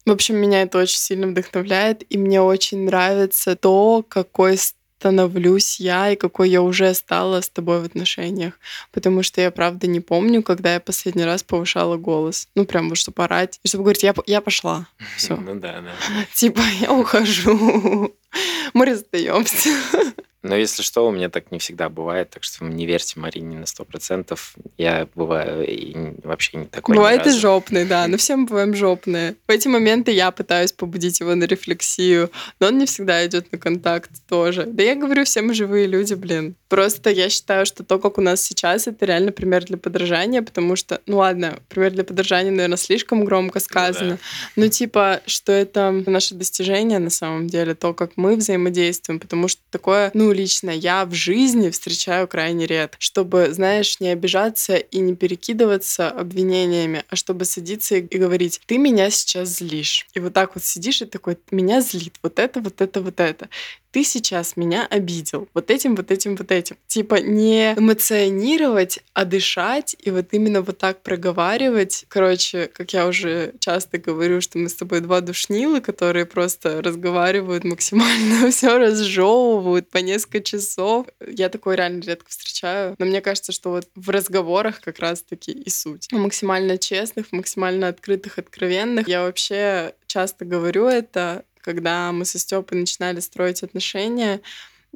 в 0.05 0.11
общем, 0.11 0.35
меня 0.37 0.63
это 0.63 0.79
очень 0.79 0.97
сильно 0.97 1.27
вдохновляет, 1.27 2.03
и 2.09 2.17
мне 2.17 2.41
очень 2.41 2.85
нравится 2.85 3.55
то, 3.55 4.03
какой 4.07 4.57
становлюсь 5.01 5.80
я 5.80 6.12
и 6.12 6.15
какой 6.15 6.51
я 6.51 6.62
уже 6.62 6.94
стала 6.94 7.42
с 7.42 7.50
тобой 7.50 7.81
в 7.81 7.86
отношениях. 7.86 8.59
Потому 8.92 9.24
что 9.24 9.42
я 9.42 9.50
правда 9.50 9.88
не 9.88 10.00
помню, 10.00 10.44
когда 10.44 10.75
я 10.75 10.80
последний 10.80 11.24
раз 11.24 11.42
повышала 11.42 11.98
голос. 11.98 12.48
Ну, 12.53 12.65
прям 12.65 12.89
вот, 12.89 13.00
чтобы 13.00 13.24
орать. 13.24 13.59
И 13.63 13.68
чтобы 13.68 13.83
говорить, 13.83 14.03
я, 14.03 14.13
я 14.27 14.42
пошла. 14.42 14.88
Все. 15.18 15.36
Ну 15.36 15.56
да, 15.56 15.81
да. 15.81 15.92
Типа, 16.36 16.62
я 16.80 16.92
ухожу. 16.94 18.13
Мы 18.73 18.85
расстаемся. 18.85 19.69
Но 20.43 20.55
если 20.55 20.81
что, 20.81 21.07
у 21.07 21.11
меня 21.11 21.29
так 21.29 21.51
не 21.51 21.59
всегда 21.59 21.87
бывает, 21.89 22.31
так 22.31 22.43
что 22.43 22.65
не 22.65 22.87
верьте 22.87 23.19
Марине 23.19 23.59
на 23.59 23.67
сто 23.67 23.85
процентов. 23.85 24.55
Я 24.75 25.07
бываю 25.13 25.67
и 25.67 25.95
вообще 26.23 26.57
не 26.57 26.65
такой 26.65 26.95
Бывает 26.95 27.27
и 27.27 27.29
жопный, 27.29 27.85
да, 27.85 28.07
но 28.07 28.17
все 28.17 28.35
мы 28.35 28.47
бываем 28.47 28.73
жопные. 28.73 29.35
В 29.47 29.51
эти 29.51 29.67
моменты 29.67 30.11
я 30.11 30.31
пытаюсь 30.31 30.71
побудить 30.71 31.19
его 31.19 31.35
на 31.35 31.43
рефлексию, 31.43 32.31
но 32.59 32.67
он 32.67 32.79
не 32.79 32.87
всегда 32.87 33.23
идет 33.25 33.51
на 33.51 33.59
контакт 33.59 34.09
тоже. 34.27 34.65
Да 34.65 34.81
я 34.81 34.95
говорю, 34.95 35.25
все 35.25 35.41
мы 35.43 35.53
живые 35.53 35.85
люди, 35.85 36.15
блин. 36.15 36.55
Просто 36.69 37.11
я 37.11 37.29
считаю, 37.29 37.65
что 37.65 37.83
то, 37.83 37.99
как 37.99 38.17
у 38.17 38.21
нас 38.21 38.41
сейчас, 38.41 38.87
это 38.87 39.05
реально 39.05 39.31
пример 39.31 39.65
для 39.65 39.77
подражания, 39.77 40.41
потому 40.41 40.75
что, 40.75 41.01
ну 41.05 41.17
ладно, 41.17 41.59
пример 41.69 41.91
для 41.91 42.03
подражания, 42.03 42.51
наверное, 42.51 42.77
слишком 42.77 43.25
громко 43.25 43.59
сказано, 43.59 44.11
ну, 44.11 44.15
да. 44.15 44.19
но 44.55 44.67
типа, 44.69 45.21
что 45.27 45.51
это 45.51 45.91
наше 45.91 46.33
достижение 46.33 46.97
на 46.97 47.09
самом 47.09 47.47
деле, 47.47 47.75
то, 47.75 47.93
как 47.93 48.17
мы 48.21 48.35
взаимодействуем, 48.35 49.19
потому 49.19 49.47
что 49.47 49.61
такое, 49.71 50.11
ну, 50.13 50.31
лично 50.31 50.69
я 50.69 51.05
в 51.05 51.13
жизни 51.13 51.69
встречаю 51.69 52.27
крайне 52.27 52.67
редко. 52.67 52.97
Чтобы, 52.99 53.51
знаешь, 53.51 53.99
не 53.99 54.09
обижаться 54.09 54.77
и 54.77 54.99
не 54.99 55.15
перекидываться 55.15 56.09
обвинениями, 56.09 57.03
а 57.09 57.15
чтобы 57.15 57.45
садиться 57.45 57.95
и 57.95 58.17
говорить, 58.17 58.61
ты 58.67 58.77
меня 58.77 59.09
сейчас 59.09 59.57
злишь. 59.57 60.07
И 60.13 60.19
вот 60.19 60.33
так 60.33 60.55
вот 60.55 60.63
сидишь 60.63 61.01
и 61.01 61.05
такой, 61.05 61.37
меня 61.49 61.81
злит 61.81 62.15
вот 62.21 62.37
это, 62.39 62.61
вот 62.61 62.79
это, 62.81 63.01
вот 63.01 63.19
это 63.19 63.49
ты 63.91 64.03
сейчас 64.03 64.55
меня 64.55 64.87
обидел 64.89 65.47
вот 65.53 65.69
этим, 65.69 65.95
вот 65.95 66.11
этим, 66.11 66.35
вот 66.35 66.51
этим. 66.51 66.77
Типа 66.87 67.15
не 67.15 67.73
эмоционировать, 67.73 68.99
а 69.13 69.25
дышать 69.25 69.95
и 69.99 70.11
вот 70.11 70.27
именно 70.31 70.61
вот 70.61 70.77
так 70.77 71.01
проговаривать. 71.03 72.05
Короче, 72.07 72.67
как 72.67 72.93
я 72.93 73.07
уже 73.07 73.53
часто 73.59 73.97
говорю, 73.97 74.41
что 74.41 74.57
мы 74.57 74.69
с 74.69 74.73
тобой 74.73 75.01
два 75.01 75.21
душнилы, 75.21 75.81
которые 75.81 76.25
просто 76.25 76.81
разговаривают 76.81 77.63
максимально, 77.63 78.11
все 78.51 78.77
разжевывают 78.77 79.89
по 79.89 79.98
несколько 79.98 80.41
часов. 80.41 81.08
Я 81.25 81.50
такое 81.50 81.75
реально 81.75 82.01
редко 82.01 82.30
встречаю. 82.30 82.96
Но 82.98 83.06
мне 83.06 83.22
кажется, 83.22 83.51
что 83.51 83.72
вот 83.72 83.88
в 83.96 84.10
разговорах 84.10 84.82
как 84.82 85.00
раз-таки 85.00 85.51
и 85.51 85.70
суть. 85.70 86.12
Максимально 86.12 86.77
честных, 86.77 87.32
максимально 87.32 87.88
открытых, 87.88 88.38
откровенных. 88.39 89.08
Я 89.08 89.24
вообще 89.24 89.94
часто 90.08 90.46
говорю 90.46 90.88
это, 90.88 91.46
когда 91.62 92.12
мы 92.12 92.25
со 92.25 92.39
Степой 92.39 92.80
начинали 92.80 93.20
строить 93.20 93.63
отношения, 93.63 94.41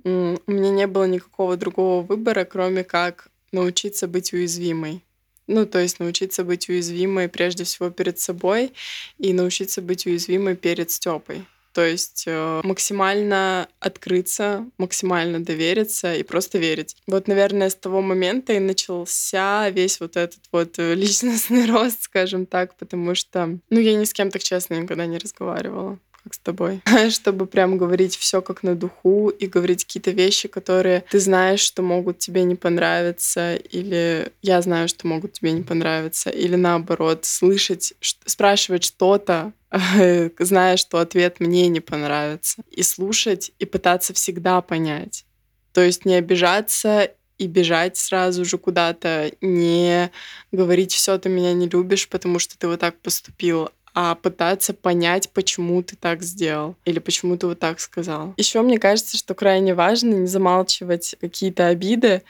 у 0.04 0.38
меня 0.48 0.70
не 0.72 0.88
было 0.88 1.06
никакого 1.06 1.56
другого 1.56 2.02
выбора, 2.02 2.44
кроме 2.44 2.84
как 2.84 3.30
научиться 3.52 4.08
быть 4.08 4.34
уязвимой. 4.34 5.04
Ну, 5.48 5.66
то 5.66 5.80
есть 5.80 6.00
научиться 6.00 6.44
быть 6.44 6.70
уязвимой 6.70 7.30
прежде 7.30 7.64
всего 7.64 7.92
перед 7.92 8.20
собой 8.20 8.74
и 9.20 9.32
научиться 9.32 9.82
быть 9.82 10.06
уязвимой 10.06 10.56
перед 10.56 10.90
Степой. 10.90 11.46
То 11.75 11.86
есть 11.86 12.24
э, 12.25 12.62
максимально 12.63 13.67
открыться, 13.82 14.65
максимально 14.77 15.44
довериться 15.44 16.15
и 16.15 16.24
просто 16.24 16.58
верить. 16.58 16.96
Вот, 17.05 17.27
наверное, 17.27 17.70
с 17.70 17.75
того 17.75 18.01
момента 18.01 18.53
и 18.53 18.60
начался 18.60 19.70
весь 19.72 20.00
вот 20.00 20.15
этот 20.15 20.39
вот 20.53 20.79
э, 20.79 20.94
личностный 20.96 21.65
рост, 21.65 22.03
скажем 22.03 22.46
так, 22.46 22.77
потому 22.77 23.13
что, 23.13 23.60
ну, 23.70 23.79
я 23.82 23.94
ни 23.94 24.05
с 24.05 24.13
кем 24.13 24.32
так 24.32 24.41
честно 24.41 24.75
никогда 24.75 25.05
не 25.05 25.17
разговаривала 25.17 26.00
как 26.25 26.34
с 26.34 26.39
тобой, 26.39 26.82
чтобы 27.12 27.46
прям 27.46 27.77
говорить 27.77 28.17
все 28.17 28.41
как 28.41 28.63
на 28.63 28.75
духу 28.75 29.29
и 29.29 29.46
говорить 29.46 29.86
какие-то 29.86 30.10
вещи, 30.10 30.48
которые 30.48 31.05
ты 31.12 31.20
знаешь, 31.20 31.60
что 31.60 31.84
могут 31.84 32.17
тебе 32.17 32.44
не 32.44 32.55
понравиться, 32.55 33.55
или 33.55 34.32
я 34.41 34.62
знаю, 34.63 34.88
что 34.88 35.05
могут 35.05 35.34
тебе 35.34 35.51
не 35.51 35.62
понравиться, 35.62 36.32
или 36.32 36.55
наоборот, 36.55 37.25
слышать, 37.25 37.94
спрашивать 38.25 38.84
что-то, 38.84 39.53
зная, 40.39 40.77
что 40.77 40.98
ответ 40.98 41.39
мне 41.39 41.67
не 41.67 41.79
понравится, 41.79 42.63
и 42.72 42.82
слушать, 42.82 43.51
и 43.60 43.65
пытаться 43.65 44.13
всегда 44.13 44.62
понять. 44.62 45.25
То 45.74 45.82
есть 45.82 46.05
не 46.05 46.15
обижаться 46.15 47.12
и 47.38 47.46
бежать 47.46 47.98
сразу 47.98 48.46
же 48.46 48.58
куда-то, 48.58 49.32
не 49.41 50.10
говорить 50.51 50.94
все, 50.94 51.20
ты 51.20 51.29
меня 51.29 51.53
не 51.53 51.70
любишь, 51.70 52.10
потому 52.10 52.39
что 52.39 52.58
ты 52.58 52.67
вот 52.67 52.79
так 52.79 52.98
поступил, 53.00 53.70
а 53.96 54.14
пытаться 54.16 54.74
понять, 54.74 55.30
почему 55.30 55.82
ты 55.82 55.96
так 55.96 56.22
сделал 56.22 56.75
или 56.84 57.00
почему 57.00 57.38
ты 57.38 57.48
вот 57.48 57.60
так 57.60 57.80
сказал. 57.80 58.34
Еще 58.36 58.62
мне 58.62 58.78
кажется, 58.78 59.18
что 59.18 59.34
крайне 59.34 59.74
важно 59.74 60.14
не 60.14 60.28
замалчивать 60.28 61.16
какие-то 61.22 61.68
обиды, 61.68 62.22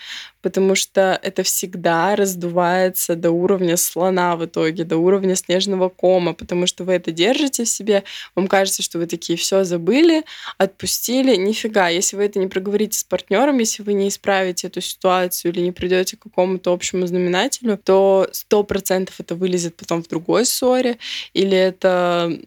потому 0.45 0.75
что 0.75 1.19
это 1.23 1.41
всегда 1.41 2.15
раздувается 2.15 3.15
до 3.15 3.31
уровня 3.31 3.77
слона 3.77 4.35
в 4.35 4.45
итоге, 4.45 4.83
до 4.83 4.97
уровня 4.97 5.35
снежного 5.35 5.89
кома, 5.89 6.33
потому 6.33 6.67
что 6.67 6.83
вы 6.83 6.93
это 6.93 7.11
держите 7.11 7.63
в 7.63 7.67
себе, 7.67 8.03
вам 8.35 8.47
кажется, 8.47 8.83
что 8.83 8.99
вы 8.99 9.07
такие 9.07 9.39
все 9.39 9.63
забыли, 9.63 10.23
отпустили, 10.59 11.35
нифига. 11.35 11.87
Если 11.87 12.15
вы 12.15 12.25
это 12.25 12.37
не 12.37 12.45
проговорите 12.45 12.99
с 12.99 13.03
партнером, 13.03 13.57
если 13.57 13.81
вы 13.81 13.93
не 13.93 14.09
исправите 14.09 14.67
эту 14.67 14.81
ситуацию 14.81 15.51
или 15.51 15.61
не 15.61 15.71
придете 15.71 16.15
к 16.15 16.19
какому-то 16.19 16.71
общему 16.71 17.07
знаменателю, 17.07 17.79
то 17.83 18.29
сто 18.31 18.61
процентов 18.61 19.15
это 19.19 19.33
вылезет 19.33 19.75
потом 19.75 20.03
в 20.03 20.07
другой 20.07 20.45
ссоре, 20.45 20.99
или 21.33 21.54
это 21.55 22.39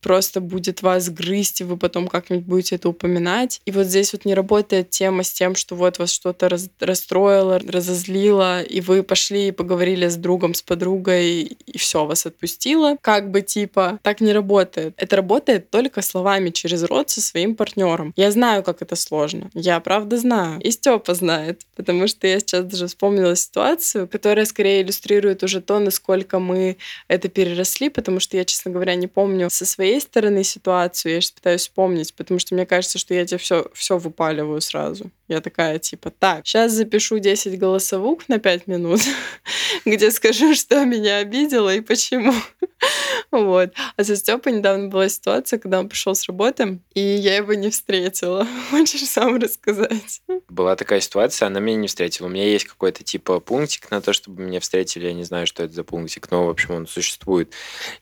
просто 0.00 0.40
будет 0.40 0.82
вас 0.82 1.10
грызть, 1.10 1.60
и 1.60 1.64
вы 1.64 1.76
потом 1.76 2.08
как-нибудь 2.08 2.46
будете 2.46 2.76
это 2.76 2.88
упоминать. 2.88 3.60
И 3.64 3.70
вот 3.70 3.86
здесь 3.86 4.12
вот 4.12 4.24
не 4.24 4.34
работает 4.34 4.90
тема 4.90 5.22
с 5.22 5.32
тем, 5.32 5.54
что 5.54 5.74
вот 5.74 5.98
вас 5.98 6.12
что-то 6.12 6.48
раз, 6.48 6.68
расстроило, 6.80 7.58
разозлило, 7.58 8.62
и 8.62 8.80
вы 8.80 9.02
пошли 9.02 9.48
и 9.48 9.52
поговорили 9.52 10.08
с 10.08 10.16
другом, 10.16 10.54
с 10.54 10.62
подругой, 10.62 11.42
и 11.42 11.78
все, 11.78 12.04
вас 12.04 12.26
отпустило. 12.26 12.96
Как 13.00 13.30
бы 13.30 13.42
типа, 13.42 13.98
так 14.02 14.20
не 14.20 14.32
работает. 14.32 14.94
Это 14.96 15.16
работает 15.16 15.70
только 15.70 16.02
словами 16.02 16.50
через 16.50 16.82
рот 16.84 17.10
со 17.10 17.20
своим 17.20 17.54
партнером. 17.54 18.12
Я 18.16 18.30
знаю, 18.30 18.62
как 18.62 18.82
это 18.82 18.96
сложно. 18.96 19.50
Я 19.54 19.80
правда 19.80 20.16
знаю. 20.16 20.60
И 20.60 20.70
Степа 20.70 21.14
знает. 21.14 21.62
Потому 21.76 22.06
что 22.06 22.26
я 22.26 22.38
сейчас 22.40 22.64
даже 22.64 22.86
вспомнила 22.86 23.36
ситуацию, 23.36 24.08
которая 24.08 24.44
скорее 24.44 24.82
иллюстрирует 24.82 25.42
уже 25.42 25.60
то, 25.60 25.78
насколько 25.78 26.38
мы 26.38 26.76
это 27.08 27.28
переросли, 27.28 27.88
потому 27.88 28.20
что 28.20 28.36
я, 28.36 28.44
честно 28.44 28.70
говоря, 28.70 28.94
не 28.94 29.06
помню 29.06 29.50
со 29.50 29.66
своей 29.66 29.89
своей 29.90 30.00
стороны 30.00 30.44
ситуацию, 30.44 31.14
я 31.14 31.20
сейчас 31.20 31.32
пытаюсь 31.32 31.62
вспомнить, 31.62 32.14
потому 32.14 32.38
что 32.38 32.54
мне 32.54 32.64
кажется, 32.64 32.98
что 32.98 33.12
я 33.14 33.26
тебе 33.26 33.38
все, 33.38 33.66
все 33.74 33.98
выпаливаю 33.98 34.60
сразу. 34.60 35.10
Я 35.30 35.40
такая, 35.40 35.78
типа, 35.78 36.10
так, 36.10 36.44
сейчас 36.44 36.72
запишу 36.72 37.20
10 37.20 37.56
голосовух 37.56 38.28
на 38.28 38.40
5 38.40 38.66
минут, 38.66 39.00
где 39.84 40.10
скажу, 40.10 40.56
что 40.56 40.84
меня 40.84 41.18
обидело 41.18 41.72
и 41.72 41.80
почему. 41.80 42.34
Вот. 43.30 43.72
А 43.96 44.04
со 44.04 44.16
Степой 44.16 44.52
недавно 44.52 44.88
была 44.88 45.08
ситуация, 45.08 45.58
когда 45.58 45.78
он 45.78 45.88
пришел 45.88 46.14
с 46.14 46.26
работы, 46.26 46.80
и 46.94 47.00
я 47.00 47.36
его 47.36 47.54
не 47.54 47.70
встретила. 47.70 48.46
Хочешь 48.70 49.04
сам 49.04 49.36
рассказать? 49.36 50.22
Была 50.48 50.74
такая 50.74 51.00
ситуация, 51.00 51.46
она 51.46 51.60
меня 51.60 51.76
не 51.76 51.86
встретила. 51.86 52.26
У 52.26 52.30
меня 52.30 52.46
есть 52.46 52.64
какой-то 52.64 53.04
типа 53.04 53.38
пунктик 53.40 53.90
на 53.90 54.00
то, 54.00 54.12
чтобы 54.12 54.42
меня 54.42 54.58
встретили. 54.58 55.06
Я 55.06 55.12
не 55.12 55.22
знаю, 55.22 55.46
что 55.46 55.62
это 55.62 55.74
за 55.74 55.84
пунктик, 55.84 56.30
но, 56.30 56.46
в 56.46 56.50
общем, 56.50 56.74
он 56.74 56.86
существует. 56.86 57.52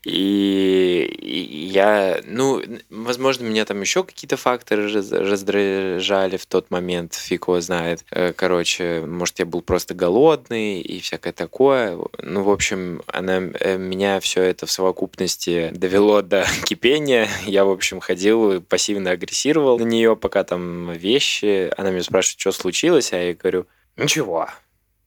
И 0.04 1.68
я, 1.72 2.20
ну, 2.24 2.62
возможно, 2.88 3.44
меня 3.44 3.64
там 3.64 3.80
еще 3.80 4.04
какие-то 4.04 4.36
факторы 4.36 4.90
раздражали 4.90 6.36
в 6.36 6.46
тот 6.46 6.70
момент, 6.70 7.17
фиг 7.18 7.48
его 7.48 7.60
знает. 7.60 8.04
Э, 8.10 8.32
короче, 8.32 9.02
может, 9.06 9.38
я 9.38 9.46
был 9.46 9.62
просто 9.62 9.94
голодный 9.94 10.80
и 10.80 11.00
всякое 11.00 11.32
такое. 11.32 11.98
Ну, 12.18 12.42
в 12.42 12.50
общем, 12.50 13.02
она, 13.06 13.38
э, 13.60 13.76
меня 13.76 14.20
все 14.20 14.42
это 14.42 14.66
в 14.66 14.70
совокупности 14.70 15.70
довело 15.72 16.22
до 16.22 16.46
кипения. 16.64 17.28
Я, 17.46 17.64
в 17.64 17.70
общем, 17.70 18.00
ходил, 18.00 18.60
пассивно 18.62 19.10
агрессировал 19.10 19.78
на 19.78 19.84
нее, 19.84 20.16
пока 20.16 20.44
там 20.44 20.92
вещи. 20.92 21.72
Она 21.76 21.90
меня 21.90 22.02
спрашивает, 22.02 22.40
что 22.40 22.52
случилось, 22.52 23.12
а 23.12 23.18
я 23.18 23.34
говорю, 23.34 23.66
ничего, 23.96 24.48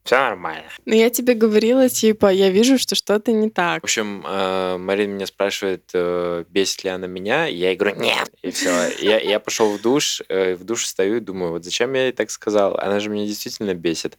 все 0.03 0.15
нормально. 0.15 0.63
Но 0.85 0.95
я 0.95 1.09
тебе 1.09 1.35
говорила, 1.35 1.87
типа, 1.87 2.31
я 2.31 2.49
вижу, 2.49 2.79
что 2.79 2.95
что-то 2.95 3.31
не 3.31 3.49
так. 3.49 3.81
В 3.81 3.83
общем, 3.83 4.25
э, 4.27 4.77
Марина 4.77 5.13
меня 5.13 5.27
спрашивает, 5.27 5.83
э, 5.93 6.43
бесит 6.49 6.83
ли 6.83 6.89
она 6.89 7.05
меня. 7.05 7.45
Я 7.45 7.69
ей 7.69 7.75
говорю, 7.75 7.97
нет. 7.97 8.31
И 8.41 8.49
все. 8.49 8.89
Я, 8.99 9.19
я 9.19 9.39
пошел 9.39 9.71
в 9.77 9.81
душ, 9.81 10.23
э, 10.27 10.55
в 10.55 10.63
душ 10.63 10.87
стою 10.87 11.17
и 11.17 11.19
думаю, 11.19 11.51
вот 11.51 11.63
зачем 11.63 11.93
я 11.93 12.05
ей 12.05 12.11
так 12.13 12.31
сказал? 12.31 12.77
Она 12.77 12.99
же 12.99 13.09
меня 13.09 13.27
действительно 13.27 13.75
бесит. 13.75 14.17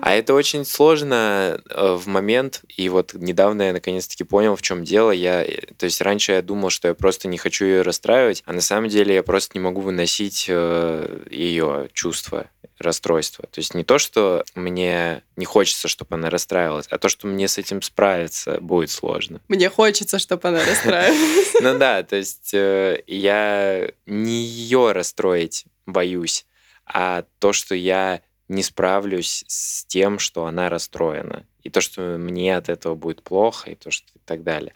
А 0.00 0.14
это 0.14 0.34
очень 0.34 0.64
сложно 0.64 1.60
в 1.74 2.06
момент. 2.06 2.62
И 2.76 2.88
вот 2.88 3.14
недавно 3.14 3.62
я 3.62 3.72
наконец-таки 3.72 4.22
понял, 4.22 4.54
в 4.54 4.62
чем 4.62 4.84
дело. 4.84 5.10
Я, 5.10 5.44
то 5.76 5.84
есть 5.84 6.00
раньше 6.00 6.32
я 6.32 6.42
думал, 6.42 6.70
что 6.70 6.88
я 6.88 6.94
просто 6.94 7.26
не 7.26 7.38
хочу 7.38 7.64
ее 7.64 7.82
расстраивать, 7.82 8.44
а 8.46 8.52
на 8.52 8.60
самом 8.60 8.88
деле 8.88 9.16
я 9.16 9.22
просто 9.24 9.58
не 9.58 9.60
могу 9.60 9.80
выносить 9.80 10.46
ее 10.48 11.88
чувства 11.92 12.50
расстройства. 12.78 13.46
То 13.50 13.58
есть 13.58 13.74
не 13.74 13.84
то, 13.84 13.98
что 13.98 14.44
мне 14.54 15.07
не 15.36 15.44
хочется, 15.44 15.88
чтобы 15.88 16.16
она 16.16 16.30
расстраивалась, 16.30 16.86
а 16.90 16.98
то, 16.98 17.08
что 17.08 17.26
мне 17.26 17.48
с 17.48 17.58
этим 17.58 17.82
справиться 17.82 18.58
будет 18.60 18.90
сложно. 18.90 19.40
Мне 19.48 19.68
хочется, 19.68 20.18
чтобы 20.18 20.48
она 20.48 20.64
расстраивалась. 20.64 21.54
Ну 21.60 21.78
да, 21.78 22.02
то 22.02 22.16
есть 22.16 22.54
э, 22.54 23.02
я 23.06 23.90
не 24.06 24.42
ее 24.42 24.92
расстроить 24.92 25.64
боюсь, 25.86 26.46
а 26.86 27.24
то, 27.40 27.52
что 27.52 27.74
я 27.74 28.22
не 28.48 28.62
справлюсь 28.62 29.44
с 29.46 29.84
тем, 29.84 30.18
что 30.18 30.46
она 30.46 30.68
расстроена. 30.68 31.44
И 31.62 31.70
то, 31.70 31.80
что 31.80 32.16
мне 32.18 32.56
от 32.56 32.68
этого 32.68 32.94
будет 32.94 33.22
плохо, 33.22 33.70
и 33.70 33.74
то, 33.74 33.90
что 33.90 34.06
и 34.14 34.20
так 34.24 34.42
далее. 34.42 34.72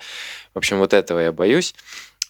В 0.55 0.59
общем, 0.59 0.79
вот 0.79 0.93
этого 0.93 1.21
я 1.21 1.33
боюсь. 1.33 1.75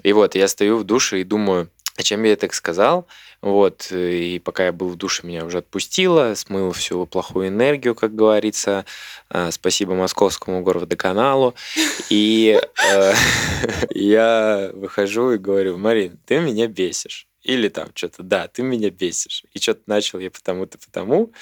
И 0.02 0.12
вот 0.12 0.34
я 0.34 0.48
стою 0.48 0.78
в 0.78 0.84
душе 0.84 1.20
и 1.20 1.24
думаю, 1.24 1.68
а 1.96 2.02
чем 2.02 2.22
я 2.24 2.36
так 2.36 2.54
сказал? 2.54 3.06
Вот, 3.42 3.88
и 3.90 4.40
пока 4.44 4.66
я 4.66 4.72
был 4.72 4.88
в 4.88 4.96
душе, 4.96 5.26
меня 5.26 5.44
уже 5.44 5.58
отпустило, 5.58 6.34
смыло 6.34 6.72
всю 6.72 7.06
плохую 7.06 7.48
энергию, 7.48 7.94
как 7.94 8.14
говорится. 8.14 8.84
А, 9.28 9.50
спасибо 9.50 9.94
московскому 9.94 10.62
горводоканалу. 10.62 11.54
И 12.08 12.60
э, 12.92 13.12
я 13.90 14.70
выхожу 14.74 15.32
и 15.32 15.38
говорю, 15.38 15.76
Марин, 15.76 16.18
ты 16.24 16.38
меня 16.38 16.68
бесишь. 16.68 17.26
Или 17.42 17.68
там 17.68 17.88
что-то, 17.94 18.22
да, 18.22 18.46
ты 18.46 18.62
меня 18.62 18.90
бесишь. 18.90 19.44
И 19.52 19.58
что-то 19.58 19.82
начал 19.86 20.20
я 20.20 20.30
потому-то, 20.30 20.78
потому. 20.78 21.32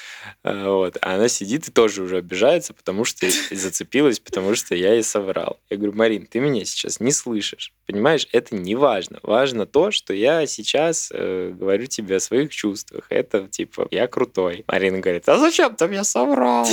А, 0.42 0.70
вот. 0.70 0.96
А 1.02 1.14
она 1.14 1.28
сидит 1.28 1.68
и 1.68 1.72
тоже 1.72 2.02
уже 2.02 2.18
обижается, 2.18 2.72
потому 2.72 3.04
что 3.04 3.28
зацепилась, 3.50 4.18
потому 4.18 4.54
что 4.54 4.74
я 4.74 4.94
ей 4.94 5.02
соврал. 5.02 5.60
Я 5.68 5.76
говорю, 5.76 5.92
Марин, 5.94 6.26
ты 6.26 6.40
меня 6.40 6.64
сейчас 6.64 7.00
не 7.00 7.12
слышишь. 7.12 7.72
Понимаешь, 7.86 8.26
это 8.32 8.54
не 8.54 8.74
важно. 8.74 9.18
Важно 9.22 9.66
то, 9.66 9.90
что 9.90 10.14
я 10.14 10.46
сейчас 10.46 11.10
э, 11.12 11.52
говорю 11.54 11.86
тебе 11.86 12.16
о 12.16 12.20
своих 12.20 12.50
чувствах. 12.50 13.04
Это 13.10 13.46
типа, 13.48 13.88
я 13.90 14.06
крутой. 14.06 14.64
Марина 14.68 15.00
говорит, 15.00 15.28
а 15.28 15.38
зачем 15.38 15.76
ты 15.76 15.86
меня 15.86 16.04
соврал? 16.04 16.66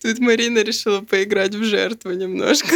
Тут 0.00 0.18
Марина 0.18 0.58
решила 0.60 1.00
поиграть 1.00 1.54
в 1.54 1.62
жертву 1.62 2.10
немножко. 2.10 2.74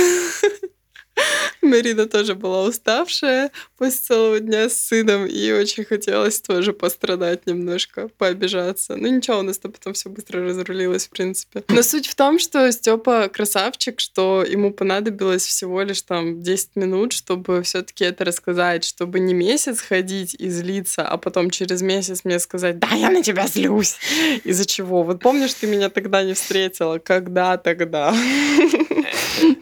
Марина 1.63 2.07
тоже 2.07 2.35
была 2.35 2.65
уставшая 2.65 3.51
после 3.77 4.01
целого 4.01 4.41
дня 4.41 4.69
с 4.69 4.75
сыном, 4.75 5.27
и 5.27 5.53
очень 5.53 5.85
хотелось 5.85 6.41
тоже 6.41 6.73
пострадать 6.73 7.47
немножко, 7.47 8.09
пообижаться. 8.19 8.97
Ну 8.97 9.09
ничего, 9.09 9.39
у 9.39 9.43
нас 9.43 9.59
то 9.59 9.69
потом 9.69 9.93
все 9.93 10.09
быстро 10.11 10.45
разрулилось, 10.45 11.07
в 11.07 11.11
принципе. 11.11 11.65
Но 11.69 11.83
суть 11.83 12.07
в 12.07 12.15
том, 12.15 12.39
что 12.39 12.71
Степа 12.73 13.29
красавчик, 13.29 14.01
что 14.01 14.45
ему 14.47 14.73
понадобилось 14.73 15.45
всего 15.45 15.83
лишь 15.83 16.03
там 16.03 16.43
10 16.43 16.77
минут, 16.77 17.13
чтобы 17.13 17.63
все 17.63 17.83
таки 17.83 18.05
это 18.05 18.25
рассказать, 18.25 18.85
чтобы 18.85 19.21
не 19.21 19.35
месяц 19.35 19.81
ходить 19.81 20.35
и 20.39 20.49
злиться, 20.49 21.07
а 21.07 21.17
потом 21.17 21.51
через 21.51 21.83
месяц 21.83 22.25
мне 22.25 22.39
сказать, 22.39 22.79
да, 22.79 22.89
я 22.95 23.11
на 23.11 23.23
тебя 23.23 23.47
злюсь. 23.47 23.97
Из-за 24.45 24.67
чего? 24.67 25.03
Вот 25.03 25.21
помнишь, 25.21 25.55
ты 25.55 25.67
меня 25.67 25.89
тогда 25.89 26.23
не 26.23 26.35
встретила? 26.35 26.99
Когда 26.99 27.57
тогда? 27.57 28.15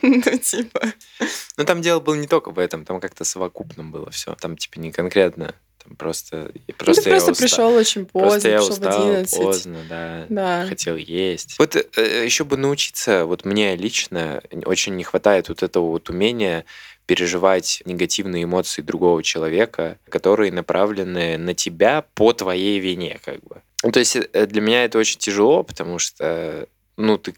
Ну, 0.02 0.38
типа... 0.38 0.92
Ну, 1.56 1.64
там 1.64 1.80
дело 1.80 2.00
было 2.00 2.14
не 2.14 2.26
только 2.26 2.50
в 2.50 2.58
этом, 2.58 2.84
там 2.84 3.00
как-то 3.00 3.24
совокупно 3.24 3.84
было 3.84 4.10
все. 4.10 4.34
Там, 4.34 4.56
типа, 4.56 4.78
не 4.78 4.92
конкретно 4.92 5.54
этом. 5.86 5.96
Просто, 5.96 6.50
Ну, 6.68 6.74
просто 6.74 7.02
ты 7.02 7.10
я 7.10 7.14
просто 7.14 7.32
устал. 7.32 7.48
пришел 7.48 7.74
очень 7.74 8.06
Просто 8.06 8.30
поздно, 8.34 8.48
я 8.48 8.56
пришел 8.58 8.68
в 8.68 8.78
устал 8.78 9.02
11. 9.10 9.38
поздно, 9.38 9.78
да. 9.88 10.26
Да. 10.28 10.66
Хотел 10.68 10.96
есть. 10.96 11.58
Вот 11.58 11.76
э, 11.76 12.24
еще 12.24 12.44
бы 12.44 12.56
научиться, 12.56 13.24
вот 13.24 13.44
мне 13.44 13.76
лично 13.76 14.42
очень 14.64 14.96
не 14.96 15.04
хватает 15.04 15.48
вот 15.48 15.62
этого 15.62 15.86
вот 15.90 16.10
умения 16.10 16.64
переживать 17.06 17.82
негативные 17.84 18.44
эмоции 18.44 18.82
другого 18.82 19.22
человека, 19.22 19.98
которые 20.08 20.50
направлены 20.50 21.38
на 21.38 21.54
тебя 21.54 22.04
по 22.14 22.32
твоей 22.32 22.80
вине, 22.80 23.20
как 23.24 23.40
бы. 23.44 23.62
Ну, 23.84 23.92
то 23.92 24.00
есть 24.00 24.16
э, 24.16 24.46
для 24.46 24.60
меня 24.60 24.84
это 24.84 24.98
очень 24.98 25.18
тяжело, 25.18 25.62
потому 25.62 25.98
что, 25.98 26.66
ну, 26.96 27.16
ты 27.18 27.34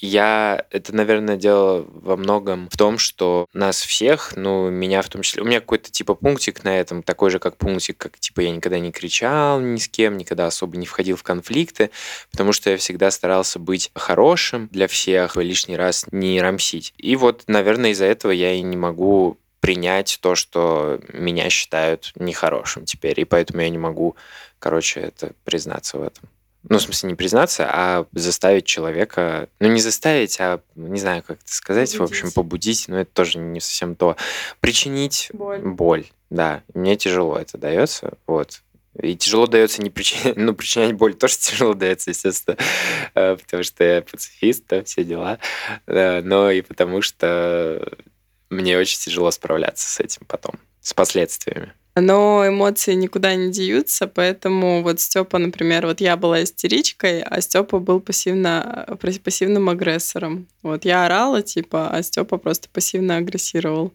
я 0.00 0.64
это, 0.70 0.94
наверное, 0.94 1.36
дело 1.36 1.86
во 1.92 2.16
многом 2.16 2.68
в 2.70 2.76
том, 2.76 2.98
что 2.98 3.46
нас 3.52 3.80
всех, 3.82 4.34
ну, 4.36 4.70
меня 4.70 5.02
в 5.02 5.08
том 5.08 5.22
числе, 5.22 5.42
у 5.42 5.44
меня 5.44 5.60
какой-то 5.60 5.90
типа 5.90 6.14
пунктик 6.14 6.64
на 6.64 6.78
этом, 6.78 7.02
такой 7.02 7.30
же, 7.30 7.38
как 7.38 7.56
пунктик, 7.56 7.98
как 7.98 8.18
типа 8.18 8.40
я 8.40 8.50
никогда 8.50 8.78
не 8.78 8.92
кричал 8.92 9.60
ни 9.60 9.76
с 9.76 9.88
кем, 9.88 10.16
никогда 10.16 10.46
особо 10.46 10.76
не 10.76 10.86
входил 10.86 11.16
в 11.16 11.22
конфликты, 11.22 11.90
потому 12.30 12.52
что 12.52 12.70
я 12.70 12.76
всегда 12.76 13.10
старался 13.10 13.58
быть 13.58 13.90
хорошим 13.94 14.68
для 14.72 14.88
всех, 14.88 15.36
лишний 15.36 15.76
раз 15.76 16.06
не 16.10 16.40
рамсить. 16.40 16.94
И 16.96 17.16
вот, 17.16 17.44
наверное, 17.46 17.90
из-за 17.90 18.06
этого 18.06 18.32
я 18.32 18.52
и 18.52 18.62
не 18.62 18.76
могу 18.76 19.38
принять 19.60 20.18
то, 20.22 20.34
что 20.34 21.00
меня 21.12 21.50
считают 21.50 22.12
нехорошим 22.14 22.86
теперь, 22.86 23.20
и 23.20 23.24
поэтому 23.24 23.60
я 23.60 23.68
не 23.68 23.78
могу, 23.78 24.16
короче, 24.58 25.00
это 25.00 25.32
признаться 25.44 25.98
в 25.98 26.02
этом. 26.02 26.28
Ну, 26.68 26.78
в 26.78 26.82
смысле, 26.82 27.10
не 27.10 27.14
признаться, 27.14 27.68
а 27.68 28.06
заставить 28.12 28.66
человека... 28.66 29.48
Ну, 29.60 29.68
не 29.68 29.80
заставить, 29.80 30.38
а, 30.40 30.60
не 30.74 31.00
знаю, 31.00 31.22
как 31.22 31.38
это 31.38 31.52
сказать, 31.52 31.96
в 31.96 32.02
общем, 32.02 32.30
Побудить. 32.30 32.34
побудить, 32.34 32.88
но 32.88 33.00
это 33.00 33.10
тоже 33.12 33.38
не 33.38 33.60
совсем 33.60 33.96
то. 33.96 34.16
Причинить 34.60 35.30
Боль. 35.32 35.60
боль, 35.60 36.06
да. 36.28 36.62
Мне 36.74 36.96
тяжело 36.96 37.38
это 37.38 37.56
дается, 37.56 38.14
вот. 38.26 38.62
И 39.00 39.16
тяжело 39.16 39.46
дается 39.46 39.82
не 39.82 39.88
причинять, 39.88 40.36
ну, 40.36 40.54
причинять 40.54 40.92
боль 40.94 41.14
тоже 41.14 41.38
тяжело 41.38 41.74
дается, 41.74 42.10
естественно, 42.10 42.56
э, 43.14 43.36
потому 43.36 43.62
что 43.62 43.84
я 43.84 44.02
пацифист, 44.02 44.64
да, 44.68 44.84
все 44.84 45.04
дела, 45.04 45.38
Э, 45.86 46.20
но 46.20 46.50
и 46.50 46.60
потому 46.60 47.00
что 47.00 47.88
мне 48.50 48.76
очень 48.76 48.98
тяжело 48.98 49.30
справляться 49.30 49.88
с 49.88 50.00
этим 50.00 50.26
потом, 50.26 50.54
с 50.80 50.92
последствиями. 50.92 51.72
Но 51.96 52.46
эмоции 52.46 52.94
никуда 52.94 53.34
не 53.34 53.50
деются, 53.50 54.06
поэтому 54.06 54.82
вот 54.82 55.00
Степа, 55.00 55.38
например, 55.38 55.86
вот 55.86 56.00
я 56.00 56.16
была 56.16 56.42
истеричкой, 56.42 57.22
а 57.22 57.40
Степа 57.40 57.78
был 57.78 58.00
пассивно, 58.00 58.86
пр- 59.00 59.18
пассивным 59.18 59.68
агрессором. 59.68 60.46
Вот 60.62 60.84
я 60.84 61.04
орала, 61.06 61.42
типа, 61.42 61.90
а 61.90 62.02
Степа 62.02 62.38
просто 62.38 62.68
пассивно 62.72 63.16
агрессировал. 63.16 63.92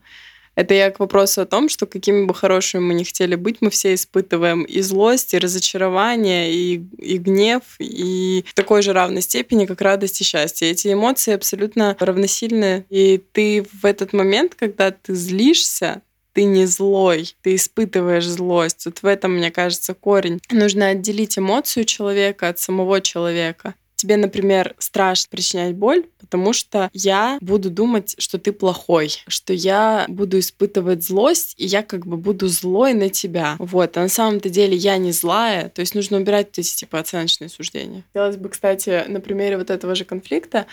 Это 0.55 0.73
я 0.73 0.89
к 0.89 0.99
вопросу 0.99 1.41
о 1.41 1.45
том, 1.45 1.67
что 1.67 1.85
какими 1.85 2.23
бы 2.25 2.33
хорошими 2.33 2.81
мы 2.81 2.93
не 2.93 3.03
хотели 3.03 3.35
быть, 3.35 3.57
мы 3.59 3.69
все 3.69 3.93
испытываем 3.93 4.63
и 4.63 4.79
злость, 4.81 5.33
и 5.33 5.37
разочарование, 5.37 6.53
и, 6.53 6.81
и 6.97 7.17
гнев, 7.17 7.63
и 7.79 8.45
в 8.47 8.53
такой 8.53 8.81
же 8.81 8.93
равной 8.93 9.21
степени, 9.21 9.65
как 9.65 9.81
радость 9.81 10.21
и 10.21 10.23
счастье. 10.23 10.71
Эти 10.71 10.93
эмоции 10.93 11.33
абсолютно 11.33 11.95
равносильны. 11.99 12.85
И 12.89 13.21
ты 13.33 13.65
в 13.81 13.85
этот 13.85 14.13
момент, 14.13 14.55
когда 14.55 14.91
ты 14.91 15.13
злишься, 15.13 16.01
ты 16.35 16.43
не 16.43 16.65
злой, 16.65 17.33
ты 17.41 17.55
испытываешь 17.55 18.27
злость. 18.27 18.85
Вот 18.85 19.01
в 19.01 19.05
этом, 19.05 19.37
мне 19.37 19.51
кажется, 19.51 19.93
корень. 19.93 20.41
Нужно 20.51 20.89
отделить 20.89 21.39
эмоцию 21.39 21.85
человека 21.85 22.49
от 22.49 22.59
самого 22.59 22.99
человека. 22.99 23.73
Тебе, 23.95 24.17
например, 24.17 24.75
страшно 24.77 25.27
причинять 25.29 25.75
боль, 25.75 26.05
потому 26.19 26.53
что 26.53 26.89
я 26.93 27.37
буду 27.41 27.69
думать, 27.69 28.15
что 28.17 28.37
ты 28.37 28.51
плохой, 28.51 29.11
что 29.27 29.53
я 29.53 30.05
буду 30.07 30.39
испытывать 30.39 31.03
злость, 31.03 31.55
и 31.57 31.65
я 31.65 31.81
как 31.81 32.05
бы 32.05 32.17
буду 32.17 32.47
злой 32.47 32.93
на 32.93 33.09
тебя. 33.09 33.55
Вот. 33.59 33.95
А 33.97 34.01
на 34.01 34.09
самом-то 34.09 34.49
деле 34.49 34.75
я 34.75 34.97
не 34.97 35.11
злая, 35.11 35.69
то 35.69 35.81
есть 35.81 35.95
нужно 35.95 36.17
убирать 36.17 36.47
вот 36.47 36.59
эти 36.59 36.75
типа 36.75 36.99
оценочные 36.99 37.49
суждения. 37.49 38.03
Хотелось 38.13 38.37
бы, 38.37 38.49
кстати, 38.49 39.05
на 39.07 39.19
примере 39.21 39.57
вот 39.57 39.69
этого 39.69 39.95
же 39.95 40.03
конфликта 40.03 40.65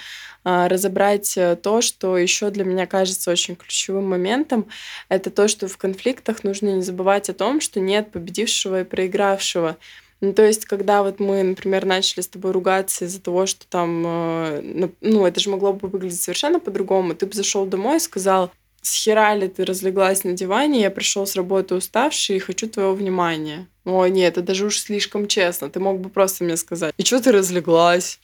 а, 0.45 0.69
разобрать 0.69 1.37
э, 1.37 1.57
то, 1.57 1.81
что 1.81 2.19
еще 2.19 2.51
для 2.51 2.65
меня 2.65 2.87
кажется 2.87 3.31
очень 3.31 3.55
ключевым 3.55 4.09
моментом, 4.09 4.67
это 5.09 5.31
то, 5.31 5.47
что 5.47 5.69
в 5.69 5.77
конфликтах 5.77 6.43
нужно 6.43 6.71
не 6.71 6.83
забывать 6.83 7.31
о 7.31 7.35
том, 7.35 7.61
что 7.61 7.79
нет 7.79 8.11
победившего 8.11 8.81
и 8.81 8.85
проигравшего. 8.85 9.77
Ну, 10.23 10.33
то 10.33 10.47
есть, 10.47 10.67
когда 10.67 11.03
вот 11.03 11.19
мы, 11.19 11.43
например, 11.43 11.85
начали 11.85 12.21
с 12.21 12.29
тобой 12.29 12.53
ругаться 12.53 13.05
из-за 13.05 13.21
того, 13.21 13.45
что 13.45 13.67
там, 13.67 14.05
э, 14.07 14.89
ну, 15.01 15.27
это 15.27 15.41
же 15.41 15.51
могло 15.51 15.73
бы 15.73 15.89
выглядеть 15.89 16.23
совершенно 16.23 16.61
по-другому. 16.61 17.17
Ты 17.17 17.27
бы 17.27 17.35
зашел 17.35 17.67
домой 17.67 17.97
и 17.97 18.01
сказал, 18.01 18.53
с 18.83 18.95
хера 18.95 19.35
ли 19.35 19.49
ты 19.49 19.65
разлеглась 19.65 20.23
на 20.23 20.33
диване, 20.33 20.81
я 20.81 20.93
пришел 20.93 21.27
с 21.27 21.35
работы 21.35 21.75
уставший 21.75 22.37
и 22.37 22.39
хочу 22.39 22.69
твоего 22.69 22.95
внимания. 22.95 23.67
О, 23.85 24.07
нет, 24.07 24.39
это 24.39 24.43
даже 24.43 24.67
уж 24.67 24.79
слишком 24.79 25.27
честно. 25.27 25.69
Ты 25.71 25.81
мог 25.81 25.99
бы 25.99 26.09
просто 26.09 26.45
мне 26.45 26.57
сказать, 26.57 26.95
и 26.97 27.05
что 27.05 27.21
ты 27.21 27.33
разлеглась? 27.33 28.21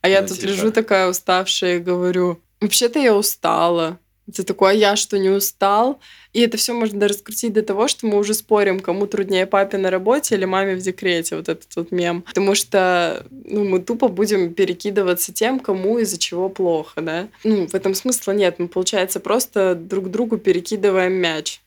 А 0.00 0.08
я 0.08 0.22
Ну, 0.22 0.26
тут 0.28 0.38
типа. 0.38 0.50
лежу 0.50 0.72
такая 0.72 1.08
уставшая 1.08 1.76
и 1.76 1.80
говорю, 1.80 2.40
вообще-то 2.60 2.98
я 2.98 3.14
устала. 3.14 4.00
Ты 4.34 4.42
такой, 4.42 4.70
а 4.70 4.74
я 4.74 4.96
что, 4.96 5.18
не 5.18 5.30
устал? 5.30 6.00
И 6.32 6.40
это 6.40 6.56
все 6.56 6.74
можно 6.74 7.08
раскрутить 7.08 7.52
до 7.52 7.62
того, 7.62 7.88
что 7.88 8.06
мы 8.06 8.18
уже 8.18 8.34
спорим, 8.34 8.80
кому 8.80 9.06
труднее 9.06 9.46
папе 9.46 9.78
на 9.78 9.90
работе 9.90 10.34
или 10.34 10.44
маме 10.44 10.76
в 10.76 10.80
декрете, 10.80 11.36
вот 11.36 11.48
этот 11.48 11.74
вот 11.76 11.90
мем. 11.90 12.22
Потому 12.22 12.54
что 12.54 13.26
ну, 13.30 13.64
мы 13.64 13.80
тупо 13.80 14.08
будем 14.08 14.54
перекидываться 14.54 15.32
тем, 15.32 15.60
кому 15.60 15.98
из-за 15.98 16.18
чего 16.18 16.48
плохо, 16.48 17.00
да? 17.00 17.28
Ну, 17.44 17.66
в 17.66 17.74
этом 17.74 17.94
смысла 17.94 18.32
нет. 18.32 18.56
Мы, 18.58 18.68
получается, 18.68 19.20
просто 19.20 19.74
друг 19.74 20.10
другу 20.10 20.38
перекидываем 20.38 21.14
мяч. 21.14 21.60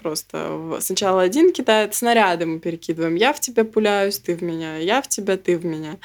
Просто 0.00 0.78
сначала 0.78 1.22
один 1.22 1.52
кидает, 1.52 1.92
снаряды 1.92 2.46
мы 2.46 2.60
перекидываем. 2.60 3.16
Я 3.16 3.32
в 3.32 3.40
тебя 3.40 3.64
пуляюсь, 3.64 4.18
ты 4.20 4.36
в 4.36 4.42
меня, 4.42 4.76
я 4.76 5.02
в 5.02 5.08
тебя, 5.08 5.36
ты 5.36 5.58
в 5.58 5.64
меня. 5.64 5.96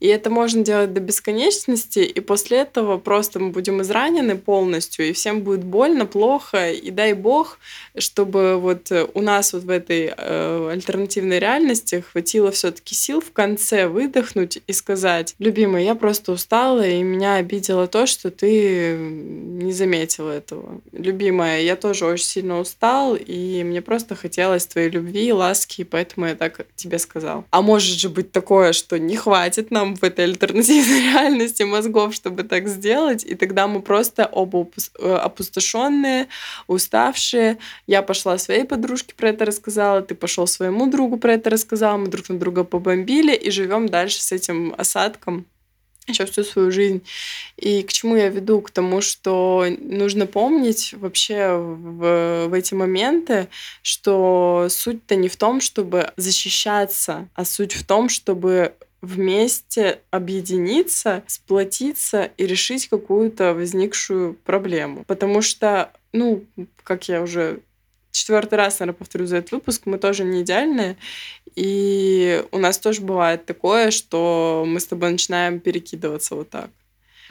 И 0.00 0.06
это 0.06 0.28
можно 0.28 0.62
делать 0.62 0.92
до 0.92 1.00
бесконечности, 1.00 2.00
и 2.00 2.20
после 2.20 2.58
этого 2.58 2.98
просто 2.98 3.40
мы 3.40 3.48
будем 3.48 3.80
изранены 3.80 4.36
полностью, 4.36 5.08
и 5.08 5.12
всем 5.12 5.40
будет 5.40 5.64
больно, 5.64 6.04
плохо, 6.04 6.70
и 6.70 6.90
дай 6.90 7.14
бог, 7.14 7.58
чтобы 7.96 8.58
вот 8.58 8.92
э, 8.92 9.06
у 9.14 9.22
нас 9.22 9.54
вот 9.54 9.62
в 9.62 9.70
этой 9.70 10.12
э, 10.14 10.70
альтернативной 10.70 11.38
реальности 11.38 12.04
хватило 12.12 12.50
все-таки 12.50 12.94
сил 12.94 13.22
в 13.22 13.32
конце 13.32 13.88
выдохнуть 13.88 14.58
и 14.66 14.72
сказать, 14.74 15.34
любимый, 15.38 15.86
я 15.86 15.94
просто 15.94 16.32
устала, 16.32 16.86
и 16.86 17.02
меня 17.02 17.36
обидело 17.36 17.86
то, 17.86 18.04
что 18.04 18.30
ты 18.30 18.94
не 18.98 19.72
заметила 19.72 20.30
этого. 20.32 20.82
Любимая, 20.92 21.62
я 21.62 21.76
тоже 21.76 22.04
очень 22.04 22.26
сильно 22.26 22.60
устал, 22.60 23.16
и 23.16 23.37
мне 23.64 23.82
просто 23.82 24.14
хотелось 24.14 24.66
твоей 24.66 24.90
любви, 24.90 25.32
ласки, 25.32 25.82
и 25.82 25.84
поэтому 25.84 26.26
я 26.26 26.34
так 26.34 26.66
тебе 26.76 26.98
сказал. 26.98 27.44
А 27.50 27.62
может 27.62 27.98
же 27.98 28.08
быть 28.08 28.32
такое, 28.32 28.72
что 28.72 28.98
не 28.98 29.16
хватит 29.16 29.70
нам 29.70 29.94
в 29.96 30.04
этой 30.04 30.24
альтернативной 30.24 31.00
реальности 31.12 31.62
мозгов, 31.62 32.14
чтобы 32.14 32.42
так 32.42 32.68
сделать, 32.68 33.24
и 33.24 33.34
тогда 33.34 33.66
мы 33.66 33.82
просто 33.82 34.26
оба 34.26 34.68
э, 34.98 35.14
опустошенные, 35.14 36.28
уставшие. 36.66 37.58
Я 37.86 38.02
пошла 38.02 38.38
своей 38.38 38.64
подружке 38.64 39.14
про 39.14 39.30
это 39.30 39.44
рассказала, 39.44 40.02
ты 40.02 40.14
пошел 40.14 40.46
своему 40.46 40.86
другу 40.86 41.16
про 41.18 41.34
это 41.34 41.50
рассказал, 41.50 41.98
мы 41.98 42.08
друг 42.08 42.28
на 42.28 42.38
друга 42.38 42.64
побомбили 42.64 43.34
и 43.34 43.50
живем 43.50 43.88
дальше 43.88 44.20
с 44.22 44.32
этим 44.32 44.74
осадком 44.76 45.46
еще 46.08 46.26
всю 46.26 46.44
свою 46.44 46.70
жизнь. 46.70 47.02
И 47.56 47.82
к 47.82 47.92
чему 47.92 48.16
я 48.16 48.28
веду? 48.28 48.60
К 48.60 48.70
тому, 48.70 49.00
что 49.00 49.66
нужно 49.80 50.26
помнить 50.26 50.94
вообще 50.94 51.52
в, 51.52 52.48
в 52.48 52.52
эти 52.52 52.74
моменты, 52.74 53.48
что 53.82 54.66
суть-то 54.70 55.16
не 55.16 55.28
в 55.28 55.36
том, 55.36 55.60
чтобы 55.60 56.12
защищаться, 56.16 57.28
а 57.34 57.44
суть 57.44 57.74
в 57.74 57.86
том, 57.86 58.08
чтобы 58.08 58.74
вместе 59.00 60.00
объединиться, 60.10 61.22
сплотиться 61.26 62.30
и 62.36 62.46
решить 62.46 62.88
какую-то 62.88 63.54
возникшую 63.54 64.34
проблему. 64.34 65.04
Потому 65.06 65.40
что, 65.40 65.92
ну, 66.12 66.44
как 66.82 67.08
я 67.08 67.22
уже 67.22 67.60
четвертый 68.10 68.54
раз, 68.54 68.80
наверное, 68.80 68.98
повторю 68.98 69.26
за 69.26 69.38
этот 69.38 69.52
выпуск, 69.52 69.82
мы 69.86 69.98
тоже 69.98 70.24
не 70.24 70.42
идеальные. 70.42 70.96
И 71.54 72.44
у 72.52 72.58
нас 72.58 72.78
тоже 72.78 73.00
бывает 73.02 73.46
такое, 73.46 73.90
что 73.90 74.64
мы 74.66 74.80
с 74.80 74.86
тобой 74.86 75.10
начинаем 75.10 75.60
перекидываться 75.60 76.34
вот 76.34 76.50
так. 76.50 76.70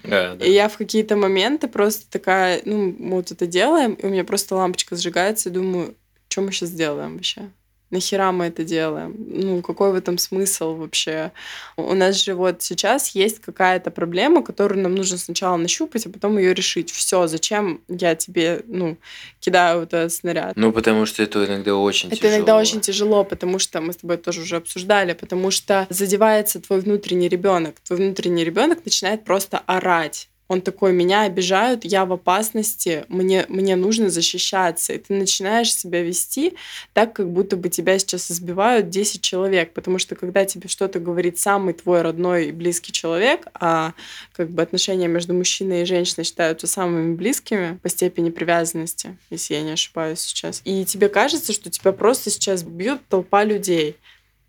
Да, 0.03 0.35
да. 0.35 0.45
И 0.45 0.51
я 0.51 0.69
в 0.69 0.77
какие-то 0.77 1.15
моменты 1.15 1.67
просто 1.67 2.09
такая, 2.09 2.61
ну, 2.65 2.95
мы 2.97 3.17
вот 3.17 3.31
это 3.31 3.47
делаем, 3.47 3.93
и 3.93 4.05
у 4.05 4.09
меня 4.09 4.23
просто 4.23 4.55
лампочка 4.55 4.95
сжигается, 4.95 5.49
и 5.49 5.53
думаю, 5.53 5.95
что 6.29 6.41
мы 6.41 6.51
сейчас 6.51 6.71
делаем 6.71 7.15
вообще? 7.15 7.49
Нахера 7.89 8.31
мы 8.31 8.45
это 8.45 8.63
делаем? 8.63 9.15
Ну, 9.17 9.61
какой 9.61 9.91
в 9.91 9.95
этом 9.95 10.17
смысл 10.17 10.75
вообще? 10.75 11.31
У 11.77 11.93
нас 11.93 12.15
же 12.21 12.33
вот 12.33 12.61
сейчас 12.61 13.09
есть 13.15 13.39
какая-то 13.39 13.91
проблема, 13.91 14.43
которую 14.43 14.81
нам 14.81 14.95
нужно 14.95 15.17
сначала 15.17 15.55
нащупать, 15.57 16.05
а 16.05 16.09
потом 16.09 16.37
ее 16.37 16.53
решить. 16.53 16.91
Все, 16.91 17.27
зачем 17.27 17.81
я 17.87 18.15
тебе, 18.15 18.61
ну, 18.67 18.97
кидаю 19.39 19.79
вот 19.81 19.93
этот 19.93 20.11
снаряд? 20.11 20.53
Ну, 20.57 20.71
потому 20.73 21.05
что 21.05 21.23
это 21.23 21.45
иногда 21.45 21.75
очень 21.75 22.09
Это 22.09 22.17
тяжело. 22.17 22.35
иногда 22.35 22.57
очень 22.57 22.81
тяжело, 22.81 23.23
потому 23.23 23.59
что 23.59 23.79
мы 23.79 23.93
с 23.93 23.97
тобой 23.97 24.17
тоже 24.17 24.41
уже 24.41 24.57
обсуждали, 24.57 25.13
потому 25.13 25.49
что 25.51 25.87
задевается 25.89 26.59
твой 26.59 26.81
внутренний 26.81 27.29
ребенок. 27.29 27.75
Твой 27.85 27.99
внутренний 27.99 28.43
ребенок 28.43 28.79
начинает 28.83 29.23
просто 29.23 29.59
орать. 29.65 30.29
Он 30.47 30.61
такой, 30.61 30.93
меня 30.93 31.23
обижают, 31.23 31.83
я 31.83 32.05
в 32.05 32.13
опасности, 32.13 33.05
мне, 33.09 33.45
мне 33.49 33.75
нужно 33.75 34.09
защищаться. 34.09 34.93
И 34.93 34.97
ты 34.97 35.13
начинаешь 35.13 35.73
себя 35.73 36.01
вести 36.01 36.55
так, 36.93 37.13
как 37.13 37.29
будто 37.29 37.57
бы 37.57 37.69
тебя 37.69 37.99
сейчас 37.99 38.31
избивают 38.31 38.89
10 38.89 39.21
человек. 39.21 39.73
Потому 39.73 39.99
что 39.99 40.15
когда 40.15 40.45
тебе 40.45 40.69
что-то 40.69 40.99
говорит 40.99 41.37
самый 41.37 41.73
твой 41.73 42.01
родной 42.01 42.47
и 42.47 42.51
близкий 42.51 42.91
человек, 42.91 43.47
а 43.53 43.93
как 44.33 44.49
бы 44.49 44.61
отношения 44.61 45.07
между 45.07 45.33
мужчиной 45.33 45.81
и 45.81 45.85
женщиной 45.85 46.23
считаются 46.23 46.67
самыми 46.67 47.15
близкими 47.15 47.79
по 47.83 47.89
степени 47.89 48.29
привязанности, 48.29 49.17
если 49.29 49.55
я 49.55 49.61
не 49.61 49.71
ошибаюсь 49.71 50.19
сейчас. 50.19 50.61
И 50.63 50.85
тебе 50.85 51.09
кажется, 51.09 51.53
что 51.53 51.69
тебя 51.69 51.91
просто 51.91 52.29
сейчас 52.29 52.63
бьют 52.63 53.01
толпа 53.09 53.43
людей. 53.43 53.97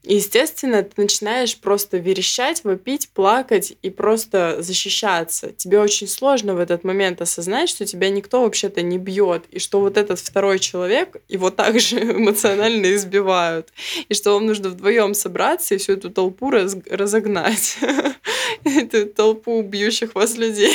И, 0.08 0.14
естественно, 0.14 0.82
ты 0.82 1.02
начинаешь 1.02 1.58
просто 1.58 1.98
верещать, 1.98 2.64
вопить, 2.64 3.10
плакать 3.10 3.76
и 3.82 3.90
просто 3.90 4.56
защищаться. 4.60 5.52
Тебе 5.52 5.78
очень 5.80 6.08
сложно 6.08 6.54
в 6.54 6.60
этот 6.60 6.82
момент 6.82 7.20
осознать, 7.20 7.68
что 7.68 7.84
тебя 7.84 8.08
никто 8.08 8.40
вообще-то 8.40 8.80
не 8.80 8.96
бьет, 8.96 9.44
и 9.50 9.58
что 9.58 9.80
вот 9.80 9.98
этот 9.98 10.18
второй 10.18 10.60
человек 10.60 11.18
его 11.28 11.50
также 11.50 12.00
эмоционально 12.02 12.94
избивают, 12.94 13.68
и 14.08 14.14
что 14.14 14.32
вам 14.32 14.46
нужно 14.46 14.70
вдвоем 14.70 15.12
собраться 15.12 15.74
и 15.74 15.78
всю 15.78 15.92
эту 15.92 16.08
толпу 16.08 16.50
раз 16.50 16.74
разогнать, 16.90 17.76
эту 18.64 19.04
толпу 19.10 19.60
бьющих 19.60 20.14
вас 20.14 20.38
людей. 20.38 20.72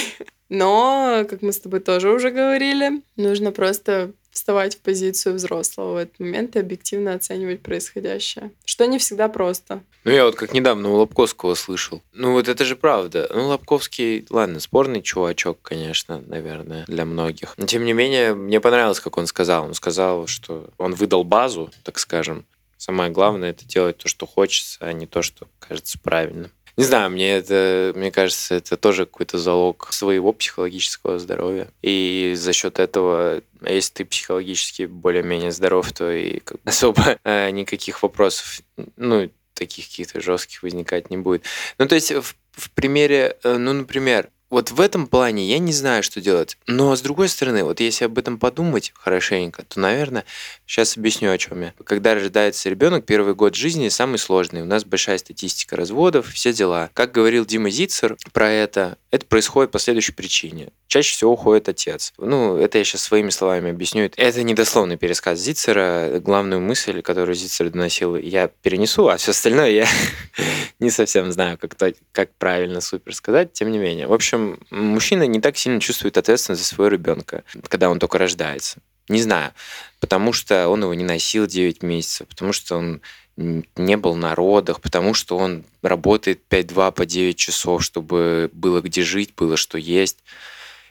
Но, 0.50 1.26
как 1.28 1.41
мы 1.41 1.54
с 1.54 1.60
тобой 1.60 1.80
тоже 1.80 2.12
уже 2.12 2.30
говорили, 2.30 3.02
нужно 3.15 3.52
просто 3.52 4.13
вставать 4.34 4.76
в 4.76 4.80
позицию 4.80 5.36
взрослого 5.36 5.93
в 5.93 5.98
этот 5.98 6.19
момент 6.19 6.56
и 6.56 6.60
объективно 6.60 7.13
оценивать 7.13 7.62
происходящее. 7.62 8.52
Что 8.65 8.86
не 8.86 8.98
всегда 8.98 9.30
просто. 9.30 9.84
Ну, 10.04 10.12
я 10.12 10.26
вот 10.26 10.36
как 10.36 10.54
недавно 10.54 10.89
у 10.89 10.96
Лобковского 10.96 11.56
слышал. 11.56 12.02
Ну, 12.12 12.34
вот 12.34 12.48
это 12.48 12.65
же 12.65 12.76
правда. 12.76 13.30
Ну, 13.34 13.48
Лобковский, 13.48 14.26
ладно, 14.30 14.60
спорный 14.60 15.02
чувачок, 15.02 15.62
конечно, 15.62 16.22
наверное, 16.28 16.86
для 16.88 17.06
многих. 17.06 17.54
Но, 17.58 17.65
тем 17.65 17.86
не 17.86 17.93
менее, 17.93 18.34
мне 18.34 18.60
понравилось, 18.60 19.00
как 19.00 19.17
он 19.17 19.28
сказал. 19.28 19.65
Он 19.65 19.74
сказал, 19.76 20.28
что 20.28 20.69
он 20.78 20.93
выдал 20.96 21.24
базу, 21.24 21.72
так 21.84 22.00
скажем. 22.00 22.46
Самое 22.78 23.12
главное— 23.12 23.50
это 23.52 23.65
делать 23.65 24.00
то, 24.00 24.10
что 24.10 24.26
хочется, 24.26 24.80
а 24.82 24.91
не 24.91 25.06
то, 25.06 25.22
что 25.22 25.48
кажется 25.60 25.98
правильным. 26.00 26.52
Не 26.75 26.86
знаю, 26.86 27.12
мне 27.12 27.36
это, 27.36 27.93
мне 27.95 28.12
кажется, 28.12 28.55
это 28.55 28.77
тоже 28.77 29.05
какой-то 29.05 29.38
залог 29.38 29.89
своего 29.91 30.33
психологического 30.33 31.19
здоровья. 31.19 31.67
И 31.83 32.33
за 32.36 32.51
счет 32.51 32.79
этого, 32.79 33.41
если 33.62 33.93
ты 33.93 34.05
психологически 34.05 34.83
более-менее 34.86 35.51
здоров, 35.51 35.91
то 35.91 36.12
и 36.12 36.41
особо 36.65 37.19
э, 37.23 37.51
никаких 37.51 38.01
вопросов, 38.01 38.62
ну, 38.97 39.29
таких 39.53 39.88
каких-то 39.88 40.19
жестких 40.19 40.63
возникать 40.63 41.12
не 41.12 41.17
будет. 41.17 41.43
Ну, 41.77 41.88
то 41.88 41.93
есть 41.93 42.12
в, 42.12 42.36
в 42.53 42.71
примере, 42.71 43.38
э, 43.43 43.57
ну, 43.57 43.73
например, 43.73 44.29
вот 44.54 44.70
в 44.70 44.80
этом 44.80 45.08
плане 45.08 45.48
я 45.48 45.58
не 45.58 45.74
знаю, 45.74 46.04
что 46.04 46.22
делать. 46.22 46.60
Но 46.68 46.96
с 46.96 47.02
другой 47.02 47.28
стороны, 47.28 47.63
вот 47.63 47.80
если 47.80 48.06
об 48.06 48.20
этом 48.20 48.38
подумать 48.38 48.94
хорошенько, 48.96 49.63
то, 49.63 49.80
наверное, 49.80 50.26
сейчас 50.68 50.96
объясню, 50.96 51.32
о 51.32 51.38
чем 51.39 51.62
я. 51.62 51.74
Когда 51.84 52.13
рождается 52.13 52.70
ребенок, 52.70 53.04
первый 53.04 53.34
год 53.34 53.56
жизни 53.56 53.89
самый 53.89 54.20
сложный. 54.20 54.62
У 54.62 54.66
нас 54.66 54.86
большая 54.86 55.18
статистика 55.18 55.76
разводов, 55.76 56.32
все 56.32 56.54
дела. 56.54 56.92
Как 56.94 57.12
говорил 57.12 57.48
Дима 57.48 57.72
Зицер 57.72 58.16
про 58.32 58.48
это, 58.48 59.00
это 59.10 59.26
происходит 59.26 59.72
по 59.72 59.80
следующей 59.80 60.12
причине. 60.12 60.70
Чаще 60.88 61.16
всего 61.16 61.34
уходит 61.34 61.70
отец. 61.70 62.13
Ну, 62.20 62.58
это 62.58 62.78
я 62.78 62.84
сейчас 62.84 63.02
своими 63.02 63.32
словами 63.32 63.72
объясню. 63.72 64.12
Это 64.16 64.44
недословный 64.44 64.98
пересказ 64.98 65.39
Зицера. 65.39 66.20
Главную 66.20 66.62
мысль, 66.62 67.02
которую 67.02 67.34
Зицер 67.34 67.72
доносил, 67.72 68.16
я 68.16 68.48
перенесу, 68.48 69.08
а 69.08 69.18
все 69.18 69.32
остальное 69.32 69.72
я 69.72 69.88
не 70.80 70.92
совсем 70.92 71.32
знаю, 71.32 71.58
как, 71.58 71.76
как 72.12 72.36
правильно 72.36 72.82
супер 72.82 73.16
сказать. 73.16 73.54
Тем 73.54 73.72
не 73.72 73.80
менее. 73.80 74.06
В 74.06 74.13
общем, 74.13 74.42
мужчина 74.69 75.23
не 75.27 75.39
так 75.39 75.58
сильно 75.58 75.79
чувствует 75.79 76.17
ответственность 76.17 76.63
за 76.63 76.67
своего 76.67 76.89
ребенка, 76.89 77.43
когда 77.67 77.89
он 77.89 77.99
только 77.99 78.17
рождается. 78.17 78.79
Не 79.10 79.21
знаю, 79.21 79.51
потому 79.99 80.32
что 80.32 80.69
он 80.69 80.82
его 80.82 80.93
не 80.93 81.03
носил 81.03 81.45
9 81.45 81.84
месяцев, 81.84 82.27
потому 82.27 82.53
что 82.53 82.77
он 82.77 83.01
не 83.36 83.97
был 83.97 84.15
на 84.15 84.36
родах, 84.36 84.79
потому 84.79 85.13
что 85.13 85.38
он 85.38 85.65
работает 85.82 86.41
5-2 86.49 86.91
по 86.91 87.06
9 87.06 87.36
часов, 87.36 87.84
чтобы 87.84 88.49
было 88.53 88.82
где 88.82 89.01
жить, 89.01 89.34
было 89.36 89.58
что 89.58 89.77
есть 89.77 90.19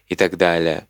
и 0.09 0.17
так 0.17 0.37
далее. 0.37 0.87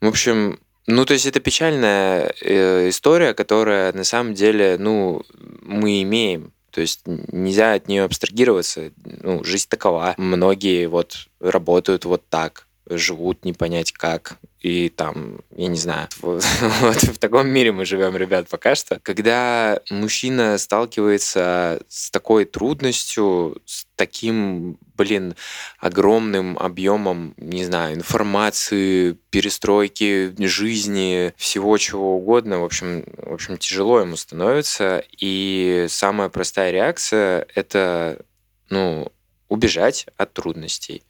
В 0.00 0.06
общем, 0.06 0.58
ну, 0.86 1.04
то 1.04 1.12
есть 1.12 1.26
это 1.26 1.40
печальная 1.40 2.34
э, 2.40 2.88
история, 2.88 3.34
которая 3.34 3.92
на 3.92 4.04
самом 4.04 4.34
деле, 4.34 4.76
ну, 4.78 5.22
мы 5.62 6.02
имеем. 6.02 6.52
То 6.72 6.80
есть 6.80 7.02
нельзя 7.06 7.74
от 7.74 7.86
нее 7.86 8.04
абстрагироваться. 8.04 8.92
Ну, 9.04 9.44
жизнь 9.44 9.68
такова. 9.68 10.14
Многие 10.16 10.86
вот 10.86 11.28
работают 11.38 12.04
вот 12.04 12.28
так 12.28 12.66
живут 12.88 13.44
не 13.44 13.52
понять 13.52 13.92
как. 13.92 14.38
И 14.62 14.90
там, 14.90 15.40
я 15.56 15.66
не 15.66 15.76
знаю, 15.76 16.08
вот, 16.20 16.44
вот 16.80 16.96
в 17.02 17.18
таком 17.18 17.48
мире 17.48 17.72
мы 17.72 17.84
живем, 17.84 18.16
ребят, 18.16 18.48
пока 18.48 18.76
что. 18.76 19.00
Когда 19.02 19.80
мужчина 19.90 20.56
сталкивается 20.56 21.80
с 21.88 22.10
такой 22.12 22.44
трудностью, 22.44 23.60
с 23.66 23.86
таким, 23.96 24.78
блин, 24.96 25.34
огромным 25.78 26.56
объемом, 26.58 27.34
не 27.36 27.64
знаю, 27.64 27.96
информации, 27.96 29.18
перестройки 29.30 30.32
жизни, 30.46 31.34
всего 31.36 31.76
чего 31.78 32.16
угодно, 32.16 32.60
в 32.60 32.64
общем, 32.64 33.04
в 33.16 33.32
общем, 33.32 33.58
тяжело 33.58 34.00
ему 34.00 34.16
становится. 34.16 35.02
И 35.18 35.86
самая 35.88 36.28
простая 36.28 36.70
реакция— 36.70 37.48
это, 37.54 38.24
ну, 38.70 39.10
убежать 39.48 40.06
от 40.16 40.32
трудностей 40.32 41.02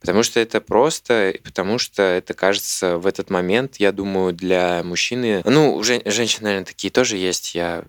Потому 0.00 0.22
что 0.22 0.40
это 0.40 0.60
просто, 0.60 1.34
потому 1.42 1.78
что 1.78 2.02
это 2.02 2.34
кажется 2.34 2.98
в 2.98 3.06
этот 3.06 3.30
момент, 3.30 3.76
я 3.76 3.92
думаю, 3.92 4.32
для 4.32 4.82
мужчины... 4.84 5.42
Ну, 5.44 5.82
жен, 5.82 6.02
женщины, 6.04 6.44
наверное, 6.44 6.66
такие 6.66 6.90
тоже 6.90 7.16
есть, 7.16 7.54
я 7.54 7.84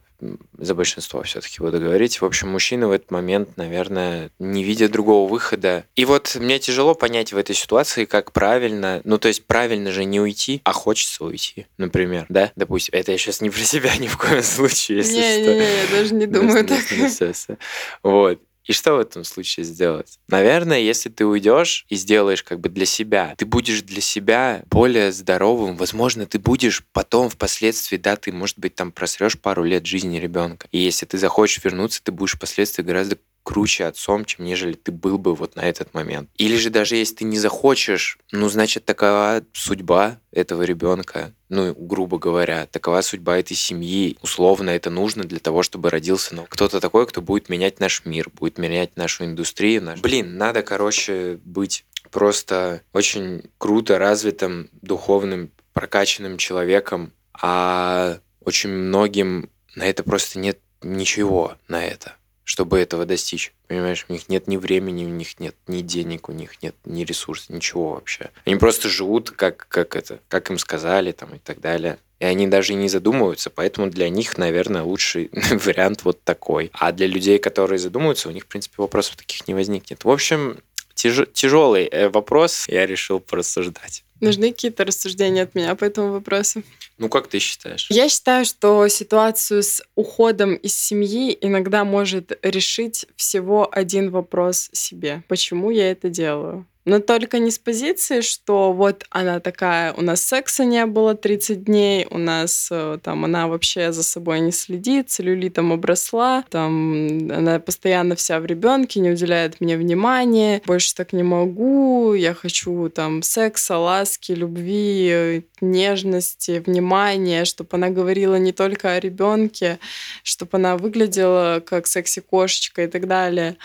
за 0.57 0.73
большинство 0.73 1.21
все-таки 1.23 1.61
буду 1.61 1.79
говорить. 1.79 2.21
В 2.21 2.25
общем, 2.25 2.49
мужчины 2.49 2.87
в 2.87 2.91
этот 2.91 3.11
момент, 3.11 3.55
наверное, 3.57 4.31
не 4.39 4.63
видят 4.63 4.91
другого 4.91 5.29
выхода. 5.29 5.85
И 5.95 6.05
вот 6.05 6.35
мне 6.35 6.59
тяжело 6.59 6.95
понять 6.95 7.33
в 7.33 7.37
этой 7.37 7.55
ситуации, 7.55 8.05
как 8.05 8.31
правильно, 8.31 9.01
ну 9.03 9.17
то 9.17 9.27
есть 9.27 9.45
правильно 9.45 9.91
же 9.91 10.05
не 10.05 10.19
уйти, 10.19 10.61
а 10.63 10.73
хочется 10.73 11.23
уйти, 11.23 11.67
например, 11.77 12.25
да? 12.29 12.51
Допустим, 12.55 12.97
это 12.97 13.11
я 13.11 13.17
сейчас 13.17 13.41
не 13.41 13.49
про 13.49 13.59
себя 13.59 13.95
ни 13.99 14.07
в 14.07 14.17
коем 14.17 14.41
случае, 14.41 14.99
если 14.99 15.17
не, 15.17 15.43
что. 15.43 15.53
Не, 15.53 15.59
не, 15.59 15.65
я 15.65 15.87
даже 15.91 16.13
не 16.15 16.25
думаю 16.25 16.65
так. 16.65 17.57
Вот. 18.01 18.41
И 18.67 18.73
что 18.73 18.95
в 18.95 18.99
этом 18.99 19.23
случае 19.23 19.63
сделать? 19.63 20.19
Наверное, 20.27 20.79
если 20.79 21.09
ты 21.09 21.25
уйдешь 21.25 21.85
и 21.89 21.95
сделаешь 21.95 22.43
как 22.43 22.59
бы 22.59 22.69
для 22.69 22.85
себя, 22.85 23.33
ты 23.37 23.45
будешь 23.45 23.81
для 23.81 24.01
себя 24.01 24.63
более 24.69 25.11
здоровым. 25.11 25.77
Возможно, 25.77 26.25
ты 26.25 26.37
будешь 26.37 26.83
потом 26.91 27.29
впоследствии, 27.29 27.97
да, 27.97 28.17
ты, 28.17 28.31
может 28.31 28.59
быть, 28.59 28.75
там 28.75 28.91
просрешь 28.91 29.39
пару 29.39 29.63
лет 29.63 29.85
жизни 29.85 30.17
ребенка. 30.17 30.67
И 30.71 30.79
если 30.79 31.05
ты 31.05 31.17
захочешь 31.17 31.63
вернуться, 31.63 32.01
ты 32.03 32.11
будешь 32.11 32.35
впоследствии 32.35 32.83
гораздо 32.83 33.17
круче 33.47 33.85
отцом, 33.85 34.25
чем 34.25 34.43
нежели 34.43 34.73
ты 34.73 34.91
был 34.91 35.17
бы 35.17 35.33
вот 35.33 35.55
на 35.55 35.61
этот 35.61 35.93
момент. 35.93 36.29
Или 36.35 36.57
же 36.57 36.69
даже 36.69 36.97
если 36.97 37.15
ты 37.15 37.23
не 37.23 37.39
захочешь, 37.39 38.19
ну, 38.33 38.49
значит, 38.49 38.83
такова 38.83 39.41
судьба 39.53 40.19
этого 40.33 40.63
ребенка, 40.63 41.31
ну, 41.47 41.73
грубо 41.73 42.17
говоря, 42.17 42.65
такова 42.65 42.99
судьба 42.99 43.37
этой 43.37 43.55
семьи. 43.55 44.17
Условно 44.21 44.71
это 44.71 44.89
нужно 44.89 45.23
для 45.23 45.39
того, 45.39 45.63
чтобы 45.63 45.89
родился 45.89 46.35
ну, 46.35 46.45
кто-то 46.49 46.81
такой, 46.81 47.07
кто 47.07 47.21
будет 47.21 47.47
менять 47.47 47.79
наш 47.79 48.03
мир, 48.03 48.29
будет 48.33 48.57
менять 48.57 48.97
нашу 48.97 49.23
индустрию. 49.23 49.81
Наш... 49.81 50.01
Блин, 50.01 50.37
надо, 50.37 50.61
короче, 50.61 51.39
быть 51.45 51.85
просто 52.11 52.81
очень 52.91 53.43
круто 53.57 53.97
развитым, 53.97 54.69
духовным, 54.81 55.51
прокачанным 55.71 56.37
человеком, 56.37 57.13
а 57.31 58.19
очень 58.43 58.71
многим 58.71 59.49
на 59.73 59.85
это 59.85 60.03
просто 60.03 60.37
нет 60.37 60.59
ничего 60.81 61.55
на 61.69 61.85
это 61.85 62.17
чтобы 62.47 62.79
этого 62.79 63.05
достичь. 63.05 63.53
Понимаешь, 63.67 64.05
у 64.07 64.13
них 64.13 64.29
нет 64.29 64.47
ни 64.47 64.55
времени, 64.55 65.03
у 65.03 65.09
них 65.09 65.37
нет 65.41 65.53
ни 65.67 65.81
денег, 65.81 66.29
у 66.29 66.31
них 66.31 66.63
нет 66.63 66.75
ни 66.85 67.03
ресурсов, 67.03 67.49
ничего 67.49 67.89
вообще. 67.91 68.29
Они 68.45 68.55
просто 68.55 68.87
живут, 68.87 69.31
как, 69.31 69.67
как 69.67 69.97
это, 69.97 70.21
как 70.29 70.49
им 70.49 70.57
сказали 70.57 71.11
там 71.11 71.35
и 71.35 71.39
так 71.39 71.59
далее. 71.59 71.97
И 72.19 72.25
они 72.25 72.47
даже 72.47 72.73
не 72.73 72.87
задумываются, 72.87 73.49
поэтому 73.49 73.89
для 73.89 74.07
них, 74.07 74.37
наверное, 74.37 74.83
лучший 74.83 75.29
вариант 75.33 76.05
вот 76.05 76.23
такой. 76.23 76.71
А 76.71 76.93
для 76.93 77.05
людей, 77.05 77.37
которые 77.37 77.79
задумываются, 77.79 78.29
у 78.29 78.31
них, 78.31 78.45
в 78.45 78.47
принципе, 78.47 78.75
вопросов 78.77 79.17
таких 79.17 79.45
не 79.49 79.53
возникнет. 79.53 80.05
В 80.05 80.09
общем, 80.09 80.59
тяж 80.97 81.27
тяжелый 81.33 81.85
э, 81.85 82.09
вопрос, 82.09 82.65
я 82.67 82.85
решил 82.85 83.19
порассуждать. 83.19 84.03
Нужны 84.19 84.51
какие-то 84.51 84.83
рассуждения 84.83 85.43
от 85.43 85.55
меня 85.55 85.75
по 85.75 85.85
этому 85.85 86.11
вопросу? 86.11 86.63
Ну, 86.97 87.07
как 87.07 87.27
ты 87.27 87.37
считаешь? 87.37 87.87
Я 87.91 88.09
считаю, 88.09 88.45
что 88.45 88.87
ситуацию 88.87 89.61
с 89.61 89.83
уходом 89.95 90.55
из 90.55 90.75
семьи 90.75 91.37
иногда 91.39 91.85
может 91.85 92.37
решить 92.41 93.05
всего 93.15 93.69
один 93.71 94.09
вопрос 94.09 94.69
себе. 94.73 95.23
Почему 95.27 95.69
я 95.69 95.91
это 95.91 96.09
делаю? 96.09 96.65
Но 96.87 97.01
только 97.01 97.39
не 97.39 97.51
с 97.51 97.59
позиции, 97.59 98.21
что 98.21 98.71
вот 98.71 99.03
она 99.09 99.41
такая, 99.41 99.91
у 99.91 100.01
нас 100.01 100.21
секса 100.21 100.63
не 100.63 100.85
было 100.85 101.15
30 101.15 101.65
дней, 101.65 102.07
у 102.09 102.17
нас 102.17 102.69
э, 102.71 102.97
там 103.03 103.25
она 103.25 103.49
вообще 103.49 103.91
за 103.91 104.03
собой 104.03 104.39
не 104.39 104.53
следит, 104.53 105.09
целлюлитом 105.09 105.73
обросла, 105.73 106.45
там 106.49 107.29
она 107.29 107.59
постоянно 107.59 108.15
вся 108.15 108.39
в 108.39 108.45
ребенке, 108.45 109.01
не 109.01 109.11
уделяет 109.11 109.59
мне 109.59 109.75
внимания, 109.75 110.61
больше 110.65 110.95
так 110.95 111.11
не 111.11 111.23
могу, 111.23 112.13
я 112.13 112.33
хочу 112.33 112.87
там 112.87 113.21
секса, 113.21 113.77
ласки, 113.77 114.31
любви, 114.31 115.43
нежности, 115.59 116.63
внимания, 116.65 117.43
чтобы 117.43 117.67
она 117.73 117.89
говорила 117.89 118.35
не 118.35 118.53
только 118.53 118.93
о 118.93 118.99
ребенке, 119.01 119.79
чтобы 120.23 120.51
она 120.53 120.77
выглядела 120.77 121.61
как 121.65 121.85
секси-кошечка 121.85 122.85
и 122.85 122.87
так 122.87 123.07
далее. 123.07 123.57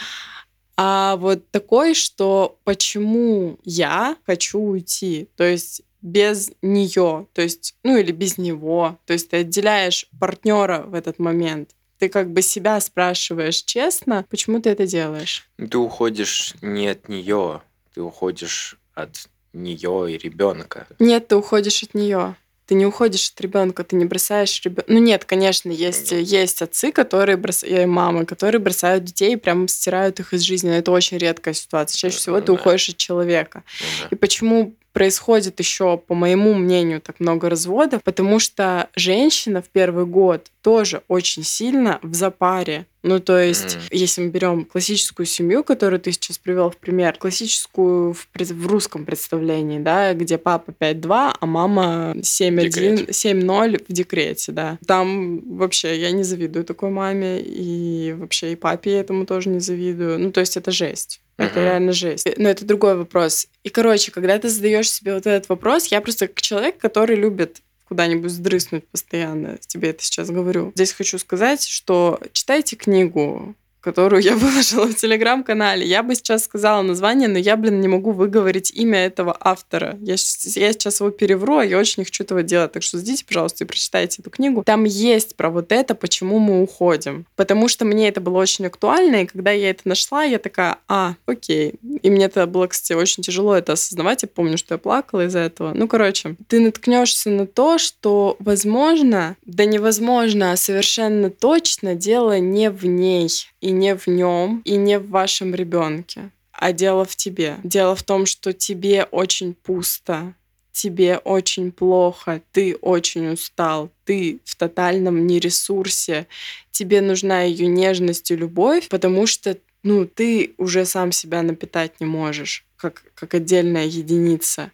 А 0.77 1.17
вот 1.17 1.51
такой, 1.51 1.95
что 1.95 2.59
почему 2.65 3.59
я 3.65 4.17
хочу 4.27 4.59
уйти, 4.59 5.29
то 5.37 5.45
есть 5.45 5.83
без 6.01 6.51
нее, 6.63 7.27
то 7.33 7.43
есть, 7.43 7.77
ну 7.85 7.97
или 7.97 8.13
без 8.13 8.39
него, 8.39 8.99
то 9.07 9.13
есть 9.13 9.31
ты 9.31 9.39
отделяешь 9.39 10.07
партнера 10.19 10.83
в 10.87 10.95
этот 10.95 11.19
момент. 11.19 11.71
Ты 11.99 12.09
как 12.09 12.33
бы 12.33 12.43
себя 12.43 12.81
спрашиваешь 12.81 13.63
честно, 13.63 14.27
почему 14.29 14.61
ты 14.61 14.71
это 14.71 14.87
делаешь? 14.87 15.49
Ты 15.57 15.79
уходишь 15.79 16.55
не 16.61 16.89
от 16.89 17.09
нее, 17.09 17.63
ты 17.95 18.03
уходишь 18.03 18.77
от 18.95 19.29
нее 19.53 20.13
и 20.13 20.19
ребенка. 20.19 20.89
Нет, 20.99 21.29
ты 21.29 21.37
уходишь 21.37 21.83
от 21.85 21.95
нее 21.95 22.35
ты 22.73 22.77
не 22.77 22.87
уходишь 22.87 23.29
от 23.29 23.39
ребенка, 23.43 23.85
ты 23.85 23.97
не 23.97 24.07
бросаешь 24.07 24.63
ребенка. 24.65 24.85
Ну 24.89 24.99
нет, 24.99 25.27
конечно, 25.27 25.69
есть, 25.69 26.11
есть 26.11 26.63
отцы, 26.63 26.91
которые 26.91 27.37
бросают, 27.37 27.81
и 27.81 27.85
мамы, 27.85 28.25
которые 28.25 28.63
бросают 28.63 29.05
детей 29.05 29.35
и 29.35 29.37
прям 29.37 29.69
стирают 29.69 30.21
их 30.21 30.33
из 30.33 30.41
жизни. 30.41 30.71
Но 30.71 30.77
это 30.77 30.91
очень 30.91 31.19
редкая 31.19 31.53
ситуация. 31.53 31.99
Чаще 31.99 32.17
всего 32.17 32.41
ты 32.41 32.51
уходишь 32.51 32.89
от 32.89 32.97
человека. 32.97 33.63
Ну. 34.01 34.09
И 34.13 34.15
почему 34.15 34.75
происходит 34.93 35.59
еще, 35.59 35.97
по 35.97 36.15
моему 36.15 36.55
мнению, 36.55 37.01
так 37.01 37.21
много 37.21 37.49
разводов, 37.49 38.03
потому 38.03 38.39
что 38.39 38.89
женщина 38.95 39.63
в 39.63 39.69
первый 39.69 40.07
год 40.07 40.49
тоже 40.63 41.03
очень 41.09 41.43
сильно 41.45 41.99
в 42.03 42.15
запаре. 42.15 42.87
Ну, 43.03 43.19
то 43.19 43.37
есть, 43.37 43.77
mm. 43.77 43.81
если 43.91 44.23
мы 44.23 44.29
берем 44.29 44.65
классическую 44.65 45.27
семью, 45.27 45.65
которую 45.65 45.99
ты 45.99 46.13
сейчас 46.13 46.39
привел 46.39 46.71
в 46.71 46.77
пример, 46.77 47.17
классическую 47.19 48.13
в, 48.13 48.29
в 48.33 48.67
русском 48.69 49.05
представлении, 49.05 49.81
да, 49.81 50.15
где 50.15 50.39
папа 50.39 50.71
5-2, 50.71 51.37
а 51.41 51.47
мама 51.47 52.15
7-1, 52.19 53.09
7-0 53.09 53.85
в 53.89 53.93
декрете, 53.93 54.53
да. 54.53 54.79
Там 54.87 55.41
вообще 55.57 56.01
я 56.01 56.13
не 56.13 56.23
завидую 56.23 56.65
такой 56.65 56.91
маме, 56.91 57.41
и 57.41 58.13
вообще 58.13 58.53
и 58.53 58.57
папе 58.57 58.93
я 58.93 59.01
этому 59.01 59.27
тоже 59.27 59.49
не 59.49 59.59
завидую. 59.59 60.21
Ну, 60.21 60.31
то 60.31 60.39
есть, 60.39 60.57
это 60.57 60.71
жесть. 60.71 61.22
Это 61.37 61.61
uh-huh. 61.61 61.65
реально 61.65 61.93
жесть. 61.93 62.29
Но 62.37 62.49
это 62.49 62.65
другой 62.65 62.97
вопрос. 62.97 63.47
И, 63.65 63.71
короче, 63.71 64.13
когда 64.13 64.39
ты 64.39 64.49
задаешь 64.49 64.91
себе 64.91 65.15
вот 65.15 65.27
этот 65.27 65.49
вопрос, 65.49 65.87
я 65.87 66.01
просто 66.01 66.29
как 66.29 66.43
человек, 66.43 66.79
который 66.79 67.17
любит 67.17 67.63
куда-нибудь 67.89 68.31
сдрыснуть 68.31 68.87
постоянно, 68.89 69.59
тебе 69.67 69.91
это 69.91 70.03
сейчас 70.03 70.31
говорю. 70.31 70.73
Здесь 70.75 70.93
хочу 70.93 71.19
сказать, 71.19 71.67
что 71.67 72.19
читайте 72.33 72.77
книгу 72.77 73.55
которую 73.83 74.23
я 74.23 74.37
выложила 74.37 74.87
в 74.87 74.95
телеграм-канале. 74.95 75.85
Я 75.87 76.03
бы 76.03 76.15
сейчас 76.15 76.45
сказала 76.45 76.83
название, 76.83 77.29
но 77.29 77.39
я, 77.39 77.57
блин, 77.57 77.81
не 77.81 77.89
могу 77.89 78.13
выговорить 78.13 78.71
имя 78.71 79.05
этого 79.05 79.37
автора. 79.39 79.99
Я, 80.01 80.13
я 80.13 80.17
сейчас 80.17 81.01
его 81.01 81.11
перевру, 81.11 81.59
а 81.59 81.65
я 81.65 81.79
очень 81.79 82.01
не 82.01 82.05
хочу 82.05 82.25
этого 82.25 82.43
делать. 82.43 82.73
Так 82.73 82.83
что 82.83 82.99
ждите, 82.99 83.25
пожалуйста, 83.25 83.65
и 83.65 83.67
прочитайте 83.67 84.23
эту 84.23 84.31
книгу. 84.31 84.63
Там 84.65 84.85
есть 84.85 85.37
про 85.37 85.51
вот 85.51 85.73
это, 85.73 85.95
почему 85.95 86.39
мы 86.39 86.63
уходим. 86.63 87.27
Потому 87.37 87.69
что 87.69 87.85
мне 87.85 88.09
это 88.09 88.21
было 88.21 88.39
очень 88.39 88.67
актуально, 88.67 89.23
и 89.23 89.27
когда 89.27 89.51
я 89.51 89.71
это 89.71 89.83
нашла, 89.85 90.23
я 90.23 90.39
такая, 90.39 90.79
а, 90.89 91.15
окей. 91.27 91.75
И 92.03 92.11
мне 92.11 92.27
это 92.27 92.47
было, 92.47 92.69
кстати, 92.69 92.93
очень 92.93 93.23
тяжело 93.23 93.57
это 93.57 93.73
осознавать. 93.73 94.23
Я 94.23 94.29
помню, 94.29 94.57
что 94.57 94.75
я 94.75 94.79
плакала 94.79 95.27
из-за 95.27 95.41
этого. 95.41 95.73
Ну, 95.75 95.89
короче, 95.89 96.37
ты 96.47 96.61
наткнешься 96.61 97.31
на 97.31 97.47
то, 97.47 97.79
что, 97.79 98.37
возможно, 98.39 99.37
да 99.45 99.65
невозможно, 99.65 100.53
а 100.53 100.57
совершенно 100.57 101.31
точно 101.31 101.95
дело 101.95 102.39
не 102.39 102.71
в 102.71 102.87
ней 102.87 103.29
и 103.61 103.72
не 103.73 103.97
в 103.97 104.07
нем, 104.07 104.63
и 104.65 104.77
не 104.77 104.99
в 104.99 105.09
вашем 105.11 105.55
ребенке, 105.55 106.31
а 106.53 106.73
дело 106.73 107.05
в 107.05 107.17
тебе. 107.17 107.57
Дело 107.65 107.97
в 107.97 108.03
том, 108.03 108.27
что 108.27 108.53
тебе 108.53 109.05
очень 109.11 109.55
пусто, 109.55 110.35
тебе 110.73 111.19
очень 111.19 111.71
плохо, 111.73 112.41
ты 112.53 112.77
очень 112.77 113.33
устал, 113.33 113.91
ты 114.05 114.41
в 114.45 114.57
тотальном 114.57 115.27
нересурсе, 115.27 116.27
тебе 116.71 117.01
нужна 117.01 117.43
ее 117.43 117.67
нежность 117.67 118.31
и 118.31 118.37
любовь, 118.37 118.89
потому 118.89 119.27
что 119.27 119.57
ну, 119.83 120.07
ты 120.07 120.55
уже 120.59 120.85
сам 120.85 121.11
себя 121.11 121.43
напитать 121.43 122.01
не 122.01 122.07
можешь, 122.07 122.65
как, 122.77 123.03
как 123.15 123.35
отдельная 123.35 123.85
единица. 123.85 124.71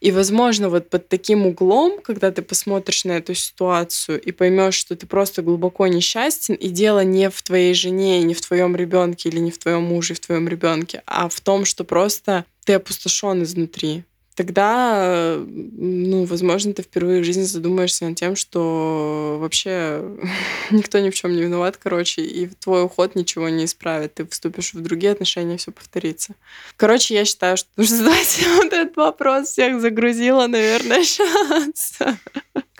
И, 0.00 0.12
возможно, 0.12 0.70
вот 0.70 0.88
под 0.88 1.08
таким 1.08 1.46
углом, 1.46 2.00
когда 2.02 2.30
ты 2.30 2.40
посмотришь 2.40 3.04
на 3.04 3.12
эту 3.12 3.34
ситуацию 3.34 4.20
и 4.20 4.32
поймешь, 4.32 4.74
что 4.74 4.96
ты 4.96 5.06
просто 5.06 5.42
глубоко 5.42 5.86
несчастен, 5.86 6.54
и 6.54 6.68
дело 6.70 7.04
не 7.04 7.28
в 7.28 7.42
твоей 7.42 7.74
жене, 7.74 8.22
не 8.22 8.34
в 8.34 8.40
твоем 8.40 8.74
ребенке 8.76 9.28
или 9.28 9.38
не 9.38 9.50
в 9.50 9.58
твоем 9.58 9.82
муже, 9.82 10.14
в 10.14 10.20
твоем 10.20 10.48
ребенке, 10.48 11.02
а 11.06 11.28
в 11.28 11.40
том, 11.40 11.64
что 11.66 11.84
просто 11.84 12.46
ты 12.64 12.74
опустошен 12.74 13.42
изнутри 13.42 14.04
тогда, 14.34 15.36
ну, 15.46 16.24
возможно, 16.24 16.72
ты 16.72 16.82
впервые 16.82 17.20
в 17.20 17.24
жизни 17.24 17.42
задумаешься 17.42 18.06
над 18.06 18.16
тем, 18.16 18.36
что 18.36 19.38
вообще 19.40 20.02
никто 20.70 20.98
ни 20.98 21.10
в 21.10 21.14
чем 21.14 21.32
не 21.32 21.42
виноват, 21.42 21.76
короче, 21.76 22.22
и 22.22 22.46
твой 22.46 22.84
уход 22.84 23.14
ничего 23.14 23.48
не 23.48 23.64
исправит. 23.64 24.14
Ты 24.14 24.26
вступишь 24.26 24.74
в 24.74 24.82
другие 24.82 25.12
отношения, 25.12 25.56
все 25.56 25.72
повторится. 25.72 26.34
Короче, 26.76 27.14
я 27.14 27.24
считаю, 27.24 27.56
что 27.56 27.68
нужно 27.76 27.96
задать 27.98 28.46
вот 28.56 28.72
этот 28.72 28.96
вопрос. 28.96 29.48
Всех 29.48 29.80
загрузила, 29.80 30.46
наверное, 30.46 31.04
шанс. 31.04 31.98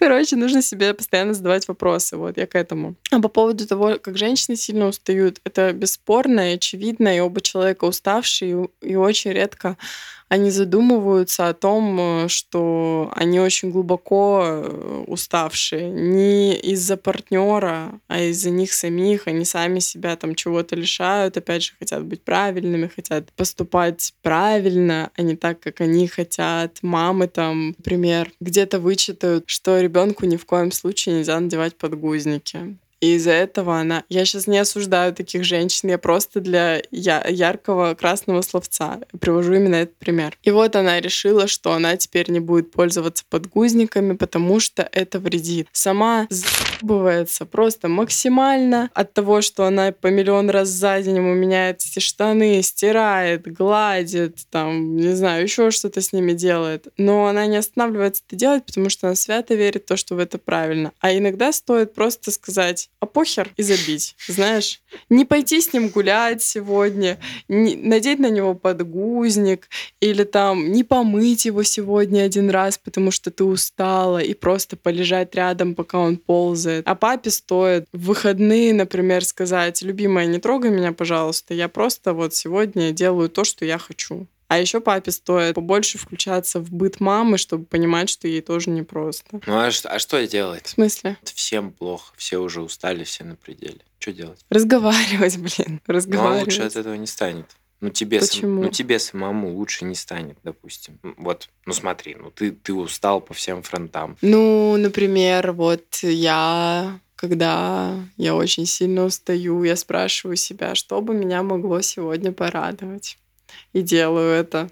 Короче, 0.01 0.35
нужно 0.35 0.63
себе 0.63 0.95
постоянно 0.95 1.35
задавать 1.35 1.69
вопросы. 1.69 2.17
Вот 2.17 2.39
я 2.39 2.47
к 2.47 2.55
этому. 2.55 2.95
А 3.11 3.21
по 3.21 3.29
поводу 3.29 3.67
того, 3.67 3.99
как 4.01 4.17
женщины 4.17 4.57
сильно 4.57 4.89
устают, 4.89 5.41
это 5.45 5.75
бесспорно 5.75 6.53
и 6.53 6.55
очевидно, 6.55 7.15
и 7.15 7.21
оба 7.21 7.43
человека 7.43 7.85
уставшие, 7.85 8.71
и 8.81 8.97
очень 8.97 9.33
редко 9.33 9.77
они 10.31 10.53
задумываются 10.53 11.49
о 11.49 11.55
том, 11.55 11.99
э, 12.01 12.29
что 12.29 13.11
они 13.17 13.41
очень 13.41 13.73
глубоко 13.73 14.43
э, 14.45 15.05
уставшие. 15.09 15.91
Не 15.91 16.55
из-за 16.55 16.97
партнера, 16.97 18.01
а 18.07 18.21
из-за 18.21 18.51
них 18.51 18.73
самих. 18.73 19.27
Они 19.27 19.45
сами 19.45 19.81
себя 19.81 20.15
там 20.15 20.37
чего-то 20.37 20.77
лишают, 20.77 21.37
опять 21.37 21.65
же, 21.65 21.73
хотят 21.77 22.05
быть 22.05 22.23
правильными, 22.23 22.87
хотят 22.87 23.33
поступать 23.33 24.15
правильно, 24.23 25.11
а 25.17 25.23
не 25.23 25.35
так, 25.35 25.59
как 25.59 25.81
они 25.81 26.07
хотят. 26.07 26.79
Мамы 26.81 27.27
там, 27.27 27.75
например, 27.77 28.31
где-то 28.41 28.79
вычитают, 28.79 29.45
что 29.49 29.81
ребенку 29.91 30.25
ни 30.25 30.37
в 30.37 30.47
коем 30.47 30.71
случае 30.71 31.17
нельзя 31.17 31.39
надевать 31.41 31.77
подгузники. 31.77 32.79
И 33.01 33.15
из-за 33.15 33.33
этого 33.33 33.79
она... 33.79 34.05
Я 34.09 34.25
сейчас 34.25 34.47
не 34.47 34.59
осуждаю 34.59 35.15
таких 35.15 35.45
женщин, 35.45 35.89
я 35.89 35.99
просто 35.99 36.41
для 36.41 36.83
я... 36.91 37.27
яркого 37.27 37.95
красного 37.95 38.43
словца 38.43 39.01
привожу 39.19 39.55
именно 39.55 39.77
этот 39.77 39.97
пример. 39.97 40.37
И 40.43 40.51
вот 40.51 40.77
она 40.77 41.01
решила, 41.01 41.47
что 41.47 41.73
она 41.73 41.97
теперь 41.97 42.31
не 42.31 42.41
будет 42.41 42.71
пользоваться 42.71 43.25
подгузниками, 43.29 44.15
потому 44.17 44.61
что 44.61 44.87
это 44.93 45.19
вредит. 45.19 45.69
Сама 45.73 46.29
забывается 46.29 47.47
просто 47.47 47.89
максимально 47.89 48.91
от 48.93 49.15
того, 49.15 49.41
что 49.41 49.65
она 49.65 49.93
по 49.93 50.09
миллион 50.09 50.51
раз 50.51 50.69
за 50.69 51.01
день 51.01 51.17
ему 51.17 51.35
меняет 51.35 51.83
эти 51.83 52.01
штаны, 52.01 52.63
стирает, 52.63 53.51
гладит, 53.51 54.39
там, 54.51 54.97
не 54.97 55.15
знаю, 55.15 55.43
еще 55.43 55.71
что-то 55.71 56.03
с 56.03 56.13
ними 56.13 56.33
делает. 56.33 56.89
Но 56.99 57.27
она 57.27 57.47
не 57.47 57.57
останавливается 57.57 58.23
это 58.27 58.37
делать, 58.37 58.67
потому 58.67 58.91
что 58.91 59.07
она 59.07 59.17
свято 59.17 59.55
верит 59.55 59.85
в 59.85 59.87
то, 59.87 59.97
что 59.97 60.21
это 60.21 60.39
правильно. 60.39 60.93
А 61.01 61.17
иногда 61.17 61.53
стоит 61.53 61.95
просто 61.95 62.31
сказать, 62.31 62.90
а 63.01 63.07
похер 63.07 63.51
и 63.57 63.63
забить, 63.63 64.15
знаешь. 64.29 64.83
Не 65.09 65.25
пойти 65.25 65.61
с 65.61 65.73
ним 65.73 65.89
гулять 65.89 66.43
сегодня, 66.43 67.19
не, 67.49 67.75
надеть 67.75 68.19
на 68.19 68.29
него 68.29 68.55
подгузник 68.55 69.69
или 70.01 70.25
там 70.25 70.71
не 70.71 70.85
помыть 70.85 71.47
его 71.47 71.63
сегодня 71.63 72.23
один 72.23 72.51
раз, 72.51 72.77
потому 72.77 73.11
что 73.11 73.31
ты 73.31 73.45
устала, 73.45 74.19
и 74.19 74.35
просто 74.35 74.77
полежать 74.77 75.35
рядом, 75.35 75.75
пока 75.75 75.99
он 75.99 76.19
ползает. 76.19 76.87
А 76.87 76.95
папе 76.95 77.31
стоит 77.31 77.87
в 77.93 78.07
выходные, 78.07 78.75
например, 78.75 79.25
сказать, 79.25 79.81
любимая, 79.81 80.27
не 80.27 80.39
трогай 80.39 80.71
меня, 80.71 80.93
пожалуйста, 80.93 81.55
я 81.55 81.69
просто 81.69 82.13
вот 82.13 82.35
сегодня 82.35 82.93
делаю 82.93 83.31
то, 83.31 83.45
что 83.45 83.65
я 83.65 83.79
хочу. 83.79 84.27
А 84.51 84.59
еще 84.59 84.81
папе 84.81 85.13
стоит 85.13 85.55
побольше 85.55 85.97
включаться 85.97 86.59
в 86.59 86.73
быт 86.73 86.99
мамы, 86.99 87.39
чтобы 87.39 87.67
понимать, 87.67 88.11
что 88.11 88.27
ей 88.27 88.41
тоже 88.41 88.71
непросто. 88.71 89.41
Ну 89.47 89.55
а, 89.55 89.69
а 89.85 89.99
что 90.01 90.27
делать? 90.27 90.67
В 90.67 90.71
смысле? 90.71 91.17
Всем 91.23 91.71
плохо, 91.71 92.13
все 92.17 92.39
уже 92.39 92.61
устали, 92.61 93.05
все 93.05 93.23
на 93.23 93.37
пределе. 93.37 93.79
Что 94.01 94.13
делать? 94.13 94.45
Разговаривать, 94.51 95.39
блин, 95.39 95.81
разговаривать. 95.87 96.35
Ну, 96.35 96.41
а 96.41 96.45
лучше 96.45 96.63
от 96.63 96.75
этого 96.75 96.95
не 96.95 97.07
станет. 97.07 97.47
Ну 97.81 97.91
тебе, 97.91 98.19
Почему? 98.19 98.57
Сам, 98.57 98.65
ну 98.65 98.71
тебе 98.71 98.99
самому 98.99 99.55
лучше 99.55 99.85
не 99.85 99.95
станет, 99.95 100.37
допустим. 100.43 100.99
Вот, 101.17 101.49
ну 101.65 101.73
смотри, 101.73 102.17
ну 102.17 102.33
ты, 102.33 102.51
ты 102.51 102.75
устал 102.75 103.21
по 103.21 103.33
всем 103.33 103.63
фронтам. 103.63 104.17
Ну, 104.21 104.77
например, 104.77 105.53
вот 105.53 105.99
я 106.03 106.99
когда 107.15 107.95
я 108.17 108.35
очень 108.35 108.67
сильно 108.67 109.05
устаю, 109.05 109.63
я 109.63 109.77
спрашиваю 109.77 110.35
себя, 110.35 110.75
что 110.75 111.01
бы 111.01 111.15
меня 111.15 111.45
могло 111.45 111.83
сегодня 111.83 112.33
порадовать 112.33 113.17
и 113.73 113.83
делаю 113.83 114.33
это. 114.33 114.71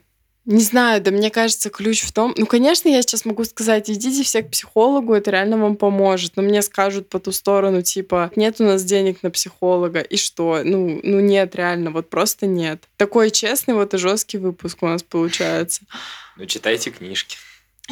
Не 0.49 0.63
знаю, 0.63 1.03
да 1.03 1.11
мне 1.11 1.31
кажется, 1.31 1.69
ключ 1.69 2.01
в 2.05 2.11
том... 2.11 2.33
Ну, 2.39 2.47
конечно, 2.47 2.89
я 2.89 3.03
сейчас 3.03 3.27
могу 3.27 3.45
сказать, 3.45 3.91
идите 3.91 4.23
все 4.23 4.43
к 4.43 4.51
психологу, 4.51 5.13
это 5.13 5.31
реально 5.31 5.59
вам 5.59 5.77
поможет. 5.77 6.37
Но 6.37 6.43
мне 6.43 6.63
скажут 6.63 7.11
по 7.11 7.21
ту 7.21 7.33
сторону, 7.33 7.83
типа, 7.83 8.33
нет 8.35 8.59
у 8.59 8.65
нас 8.65 8.83
денег 8.83 9.23
на 9.23 9.31
психолога, 9.31 10.01
и 10.01 10.17
что? 10.17 10.63
Ну, 10.65 11.01
ну 11.03 11.21
нет, 11.21 11.55
реально, 11.55 11.91
вот 11.91 12.09
просто 12.09 12.47
нет. 12.47 12.85
Такой 12.97 13.31
честный 13.31 13.75
вот 13.75 13.93
и 13.93 13.99
жесткий 13.99 14.39
выпуск 14.39 14.83
у 14.83 14.87
нас 14.87 15.03
получается. 15.03 15.83
Ну, 16.39 16.47
читайте 16.47 16.93
книжки. 16.93 17.37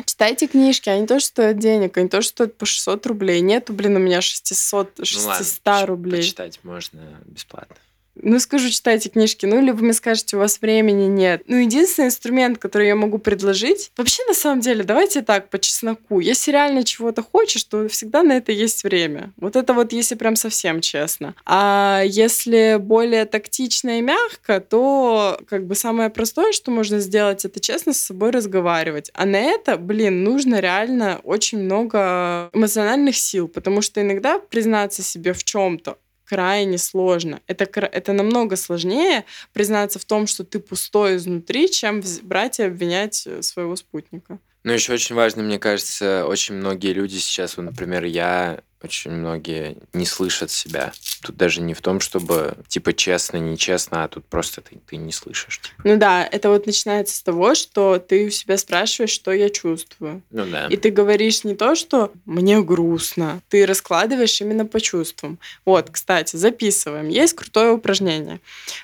Читайте 0.06 0.46
книжки, 0.46 0.88
они 0.88 1.06
тоже 1.06 1.26
стоят 1.26 1.58
денег, 1.58 1.98
они 1.98 2.08
тоже 2.08 2.28
стоят 2.28 2.56
по 2.56 2.64
600 2.64 3.06
рублей. 3.06 3.42
Нету, 3.42 3.74
блин, 3.74 3.96
у 3.96 3.98
меня 3.98 4.22
600, 4.22 5.00
600 5.02 5.22
Ну 5.22 5.28
ладно, 5.28 5.86
рублей. 5.86 6.22
почитать 6.22 6.60
можно 6.62 7.00
бесплатно. 7.26 7.76
Ну, 8.22 8.38
скажу, 8.38 8.70
читайте 8.70 9.08
книжки. 9.08 9.46
Ну, 9.46 9.56
вы 9.74 9.82
мне 9.82 9.92
скажете, 9.92 10.36
у 10.36 10.40
вас 10.40 10.60
времени 10.60 11.06
нет. 11.06 11.42
Ну, 11.46 11.56
единственный 11.56 12.06
инструмент, 12.06 12.58
который 12.58 12.88
я 12.88 12.96
могу 12.96 13.18
предложить... 13.18 13.90
Вообще, 13.96 14.24
на 14.26 14.34
самом 14.34 14.60
деле, 14.60 14.84
давайте 14.84 15.22
так, 15.22 15.50
по 15.50 15.58
чесноку. 15.58 16.20
Если 16.20 16.50
реально 16.50 16.84
чего-то 16.84 17.22
хочешь, 17.22 17.64
то 17.64 17.88
всегда 17.88 18.22
на 18.22 18.32
это 18.32 18.52
есть 18.52 18.84
время. 18.84 19.32
Вот 19.36 19.56
это 19.56 19.74
вот, 19.74 19.92
если 19.92 20.14
прям 20.14 20.36
совсем 20.36 20.80
честно. 20.80 21.34
А 21.44 22.02
если 22.04 22.78
более 22.80 23.26
тактично 23.26 23.98
и 23.98 24.02
мягко, 24.02 24.60
то 24.60 25.38
как 25.48 25.66
бы 25.66 25.74
самое 25.74 26.10
простое, 26.10 26.52
что 26.52 26.70
можно 26.70 27.00
сделать, 27.00 27.44
это 27.44 27.60
честно 27.60 27.92
с 27.92 28.00
собой 28.02 28.30
разговаривать. 28.30 29.10
А 29.14 29.26
на 29.26 29.36
это, 29.36 29.76
блин, 29.76 30.24
нужно 30.24 30.60
реально 30.60 31.20
очень 31.22 31.58
много 31.58 32.50
эмоциональных 32.52 33.16
сил, 33.16 33.48
потому 33.48 33.82
что 33.82 34.00
иногда 34.00 34.38
признаться 34.38 35.02
себе 35.02 35.32
в 35.32 35.44
чем-то 35.44 35.98
крайне 36.26 36.76
сложно. 36.78 37.40
Это, 37.46 37.64
это 37.64 38.12
намного 38.12 38.56
сложнее 38.56 39.24
признаться 39.52 39.98
в 39.98 40.04
том, 40.04 40.26
что 40.26 40.44
ты 40.44 40.58
пустой 40.58 41.16
изнутри, 41.16 41.70
чем 41.70 42.02
брать 42.22 42.58
и 42.58 42.64
обвинять 42.64 43.26
э, 43.26 43.42
своего 43.42 43.76
спутника. 43.76 44.38
Ну, 44.64 44.72
еще 44.72 44.92
очень 44.94 45.14
важно, 45.14 45.44
мне 45.44 45.60
кажется, 45.60 46.26
очень 46.26 46.56
многие 46.56 46.92
люди 46.92 47.18
сейчас, 47.18 47.56
вот, 47.56 47.62
например, 47.62 48.04
я, 48.04 48.62
очень 48.86 49.10
многие 49.10 49.76
не 49.92 50.06
слышат 50.06 50.52
себя. 50.52 50.92
Тут 51.22 51.36
даже 51.36 51.60
не 51.60 51.74
в 51.74 51.80
том, 51.80 51.98
чтобы, 51.98 52.56
типа, 52.68 52.92
честно, 52.92 53.38
нечестно, 53.38 54.04
а 54.04 54.08
тут 54.08 54.24
просто 54.26 54.60
ты, 54.60 54.78
ты 54.86 54.96
не 54.96 55.12
слышишь. 55.12 55.60
типа. 55.60 55.74
Ну 55.82 55.96
да, 55.96 56.24
это 56.24 56.50
вот 56.50 56.66
начинается 56.66 57.16
с 57.16 57.22
того, 57.22 57.56
что 57.56 57.98
ты 57.98 58.26
у 58.26 58.30
себя 58.30 58.56
спрашиваешь, 58.56 59.10
что 59.10 59.32
я 59.32 59.50
чувствую. 59.50 60.22
Ну 60.30 60.46
да. 60.46 60.68
И 60.68 60.76
ты 60.76 60.90
говоришь 60.90 61.42
не 61.42 61.56
то, 61.56 61.74
что 61.74 62.12
мне 62.26 62.62
грустно, 62.62 63.42
ты 63.48 63.66
раскладываешь 63.66 64.40
именно 64.40 64.64
по 64.64 64.80
чувствам. 64.80 65.38
Вот, 65.64 65.90
кстати, 65.90 66.36
записываем. 66.36 67.08
Есть 67.08 67.34
крутое 67.34 67.72
упражнение 67.72 68.40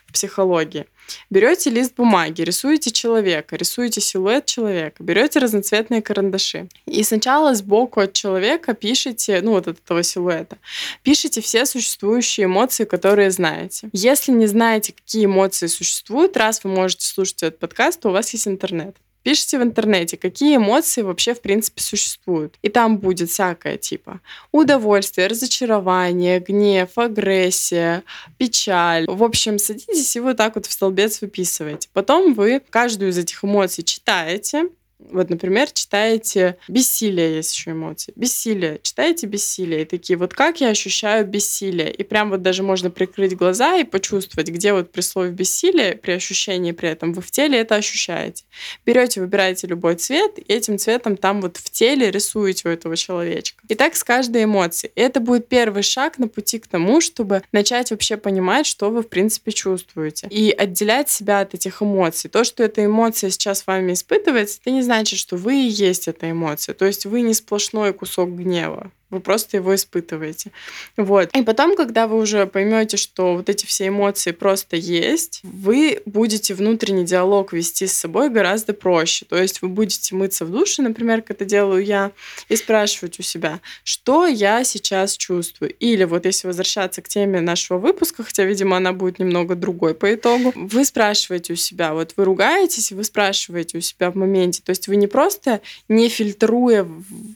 в 0.07 0.13
психологии. 0.13 0.87
Берете 1.31 1.71
лист 1.71 1.95
бумаги, 1.97 2.43
рисуете 2.43 2.91
человека, 2.91 3.57
рисуете 3.57 4.01
силуэт 4.01 4.47
человека, 4.47 5.03
берете 5.03 5.39
разноцветные 5.39 6.03
карандаши. 6.03 6.69
И 6.87 7.03
сначала 7.03 7.55
сбоку 7.55 8.01
от 8.01 8.13
человека 8.13 8.75
пишите, 8.75 9.41
ну 9.43 9.53
вот 9.53 9.69
от 9.69 9.79
этого 9.79 10.03
силуэта, 10.03 10.59
пишите 11.03 11.41
все 11.41 11.67
существующие 11.67 12.47
эмоции, 12.47 12.85
которые 12.85 13.31
знаете. 13.31 13.89
Если 13.93 14.33
не 14.33 14.47
знаете, 14.47 14.93
какие 14.93 15.25
эмоции 15.25 15.67
существуют, 15.67 16.37
раз 16.37 16.65
вы 16.65 16.71
можете 16.71 17.07
слушать 17.07 17.43
этот 17.43 17.59
подкаст, 17.59 18.01
то 18.01 18.09
у 18.09 18.13
вас 18.13 18.33
есть 18.33 18.49
интернет. 18.49 18.97
Пишите 19.23 19.59
в 19.59 19.63
интернете, 19.63 20.17
какие 20.17 20.57
эмоции 20.57 21.03
вообще 21.03 21.35
в 21.35 21.41
принципе 21.41 21.81
существуют. 21.83 22.57
И 22.63 22.69
там 22.69 22.99
будет 22.99 23.31
всякое 23.31 23.77
типа 23.77 24.21
удовольствие, 24.51 25.27
разочарование, 25.27 26.41
гнев, 26.41 26.91
агрессия, 26.97 28.03
печаль. 28.39 29.07
В 29.09 29.23
общем, 29.23 29.59
садитесь 29.59 30.17
и 30.17 30.21
вот 30.21 30.37
так 30.37 30.57
вот 30.57 30.67
в 30.67 30.73
столбец 30.73 31.21
выписываете. 31.21 31.89
Потом 31.93 32.35
вы 32.35 32.61
каждую 32.71 33.11
из 33.11 33.19
этих 33.19 33.45
эмоций 33.45 33.85
читаете, 33.85 34.69
вот, 35.11 35.31
например, 35.31 35.71
читаете 35.71 36.57
бессилие, 36.69 37.37
есть 37.37 37.55
еще 37.55 37.73
эмоции. 37.73 38.13
Бессилие. 38.17 38.81
Читаете 38.83 39.27
бессилие. 39.27 39.83
И 39.83 39.85
такие, 39.85 40.17
вот 40.17 40.35
как 40.35 40.61
я 40.61 40.69
ощущаю 40.69 41.27
бессилие. 41.27 41.93
И 41.93 42.03
прям 42.03 42.31
вот 42.31 42.43
даже 42.43 42.63
можно 42.63 42.91
прикрыть 42.91 43.37
глаза 43.37 43.77
и 43.77 43.85
почувствовать, 43.85 44.49
где 44.49 44.73
вот 44.73 44.93
при 44.93 45.01
слове 45.01 45.31
бессилие, 45.31 45.97
при 45.97 46.13
ощущении 46.13 46.73
при 46.73 46.91
этом, 46.91 47.13
вы 47.13 47.23
в 47.23 47.31
теле 47.31 47.59
это 47.59 47.77
ощущаете. 47.77 48.45
Берете, 48.87 49.21
выбираете 49.21 49.67
любой 49.67 49.97
цвет, 49.97 50.39
и 50.39 50.53
этим 50.53 50.79
цветом 50.79 51.17
там 51.17 51.41
вот 51.41 51.57
в 51.57 51.71
теле 51.71 52.11
рисуете 52.11 52.69
у 52.69 52.73
этого 52.73 52.97
человечка. 52.97 53.63
И 53.69 53.75
так 53.75 53.97
с 53.97 54.05
каждой 54.05 54.45
эмоцией. 54.45 54.93
И 54.95 55.01
это 55.01 55.21
будет 55.21 55.49
первый 55.49 55.83
шаг 55.83 56.19
на 56.19 56.29
пути 56.29 56.59
к 56.59 56.67
тому, 56.67 57.01
чтобы 57.01 57.43
начать 57.53 57.91
вообще 57.91 58.17
понимать, 58.17 58.67
что 58.67 58.91
вы 58.91 59.03
в 59.03 59.09
принципе 59.09 59.53
чувствуете. 59.53 60.29
И 60.31 60.51
отделять 60.51 61.11
себя 61.11 61.41
от 61.41 61.55
этих 61.55 61.83
эмоций. 61.83 62.31
То, 62.31 62.45
что 62.45 62.63
эта 62.63 62.85
эмоция 62.85 63.31
сейчас 63.31 63.67
вами 63.67 63.93
испытывается, 63.93 64.59
это 64.61 64.71
не 64.71 64.83
значит, 64.93 65.19
что 65.19 65.37
вы 65.37 65.65
и 65.65 65.69
есть 65.69 66.07
эта 66.07 66.31
эмоция. 66.31 66.75
То 66.75 66.85
есть 66.85 67.07
вы 67.07 67.23
не 67.23 67.33
сплошной 67.33 67.95
кусок 67.95 68.37
гнева. 68.37 68.93
Вы 69.13 69.21
просто 69.21 69.59
его 69.59 69.75
испытываете. 69.75 70.51
Вот. 70.97 71.29
И 71.37 71.43
потом, 71.43 71.77
когда 71.77 72.07
вы 72.07 72.19
уже 72.19 72.47
поймете, 72.47 72.97
что 72.97 73.37
вот 73.37 73.49
эти 73.49 73.67
все 73.67 73.89
эмоции 73.89 74.33
просто 74.33 74.77
есть, 74.77 75.41
вы 75.43 76.03
будете 76.07 76.55
внутренний 76.55 77.05
диалог 77.05 77.53
вести 77.53 77.87
с 77.87 77.93
собой 77.93 78.31
гораздо 78.31 78.73
проще. 78.73 79.27
То 79.27 79.37
есть 79.37 79.61
вы 79.61 79.69
будете 79.69 80.15
мыться 80.15 80.47
в 80.47 80.51
душе, 80.51 80.81
например, 80.81 81.21
как 81.21 81.37
это 81.37 81.45
делаю 81.45 81.85
я, 81.85 82.13
и 82.49 82.57
спрашивать 82.57 83.19
у 83.21 83.23
себя, 83.23 83.61
что 83.85 84.27
я 84.27 84.65
сейчас 84.65 85.17
чувствую. 85.17 85.75
Или 85.79 86.05
вот 86.05 86.25
если 86.25 86.47
возвращаться 86.47 87.03
к 87.03 87.09
теме 87.09 87.43
нашего 87.43 87.77
выпуска, 87.77 88.25
хотя, 88.25 88.45
видимо, 88.45 88.79
она 88.79 88.95
будет 88.95 89.19
немного 89.19 89.55
другой 89.55 89.95
по 89.95 90.13
итогу, 90.15 90.53
вы 90.55 90.87
спрашиваете 90.87 91.53
у 91.53 91.57
себя, 91.57 91.93
вот 91.93 92.15
вы 92.17 92.25
ругаетесь, 92.25 92.93
вы 92.93 93.05
спрашиваете 93.05 93.77
у 93.77 93.81
себя 93.83 94.11
в 94.11 94.15
моменте. 94.15 94.63
То 94.65 94.71
есть 94.71 94.89
вы 94.89 94.97
не 94.97 95.07
просто 95.07 95.61
не 95.89 96.09
фильтруя 96.09 96.89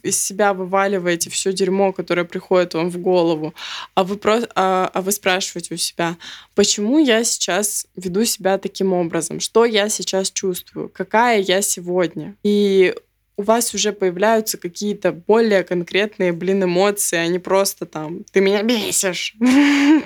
из 0.02 0.20
себя 0.22 0.54
вываливаете 0.54 1.30
все 1.30 1.52
которое 1.92 2.24
приходит 2.24 2.74
вам 2.74 2.90
в 2.90 2.98
голову, 2.98 3.54
а 3.94 4.04
вы, 4.04 4.16
про... 4.16 4.40
а, 4.54 4.90
а 4.92 5.02
вы 5.02 5.12
спрашиваете 5.12 5.74
у 5.74 5.76
себя, 5.76 6.16
почему 6.54 6.98
я 6.98 7.24
сейчас 7.24 7.86
веду 7.96 8.24
себя 8.24 8.58
таким 8.58 8.92
образом, 8.92 9.40
что 9.40 9.64
я 9.64 9.88
сейчас 9.88 10.30
чувствую, 10.30 10.88
какая 10.88 11.40
я 11.40 11.62
сегодня. 11.62 12.36
И 12.42 12.94
у 13.36 13.42
вас 13.42 13.74
уже 13.74 13.92
появляются 13.92 14.56
какие-то 14.56 15.12
более 15.12 15.62
конкретные, 15.62 16.32
блин, 16.32 16.64
эмоции, 16.64 17.18
а 17.18 17.26
не 17.26 17.38
просто 17.38 17.84
там 17.84 18.24
«ты 18.32 18.40
меня 18.40 18.62
бесишь». 18.62 19.34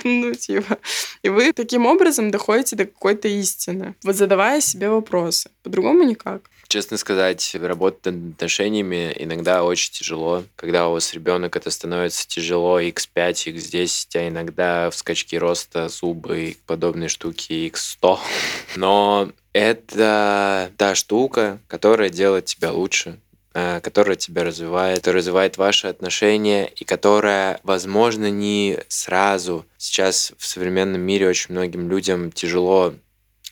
Ну, 0.05 0.35
типа. 0.35 0.79
И 1.23 1.29
вы 1.29 1.53
таким 1.53 1.87
образом 1.87 2.31
доходите 2.31 2.77
до 2.77 2.85
какой-то 2.85 3.29
истины, 3.29 3.95
вот 4.03 4.17
задавая 4.17 4.61
себе 4.61 4.89
вопросы. 4.89 5.51
По-другому 5.63 6.05
никак. 6.05 6.51
Честно 6.71 6.99
сказать, 6.99 7.57
работать 7.61 8.15
над 8.15 8.35
отношениями 8.35 9.13
иногда 9.19 9.65
очень 9.65 9.91
тяжело. 9.91 10.45
Когда 10.55 10.87
у 10.87 10.93
вас 10.93 11.13
ребенок, 11.13 11.57
это 11.57 11.69
становится 11.69 12.29
тяжело 12.29 12.81
x5, 12.81 13.57
x10, 13.57 14.07
а 14.15 14.29
иногда 14.29 14.91
в 14.91 14.95
скачке 14.95 15.39
роста 15.39 15.89
зубы 15.89 16.51
и 16.51 16.57
подобные 16.67 17.09
штуки 17.09 17.69
x100. 17.73 18.19
Но 18.77 19.33
это 19.53 20.71
та 20.77 20.95
штука, 20.95 21.59
которая 21.67 22.09
делает 22.09 22.45
тебя 22.45 22.71
лучше 22.71 23.19
э, 23.53 23.81
которая 23.81 24.15
тебя 24.15 24.45
развивает, 24.45 25.09
развивает 25.09 25.59
ваши 25.59 25.89
отношения 25.89 26.67
и 26.67 26.85
которая, 26.85 27.59
возможно, 27.65 28.31
не 28.31 28.79
сразу. 28.87 29.67
Сейчас 29.77 30.33
в 30.39 30.47
современном 30.47 31.01
мире 31.01 31.29
очень 31.29 31.53
многим 31.53 31.91
людям 31.91 32.31
тяжело 32.31 32.95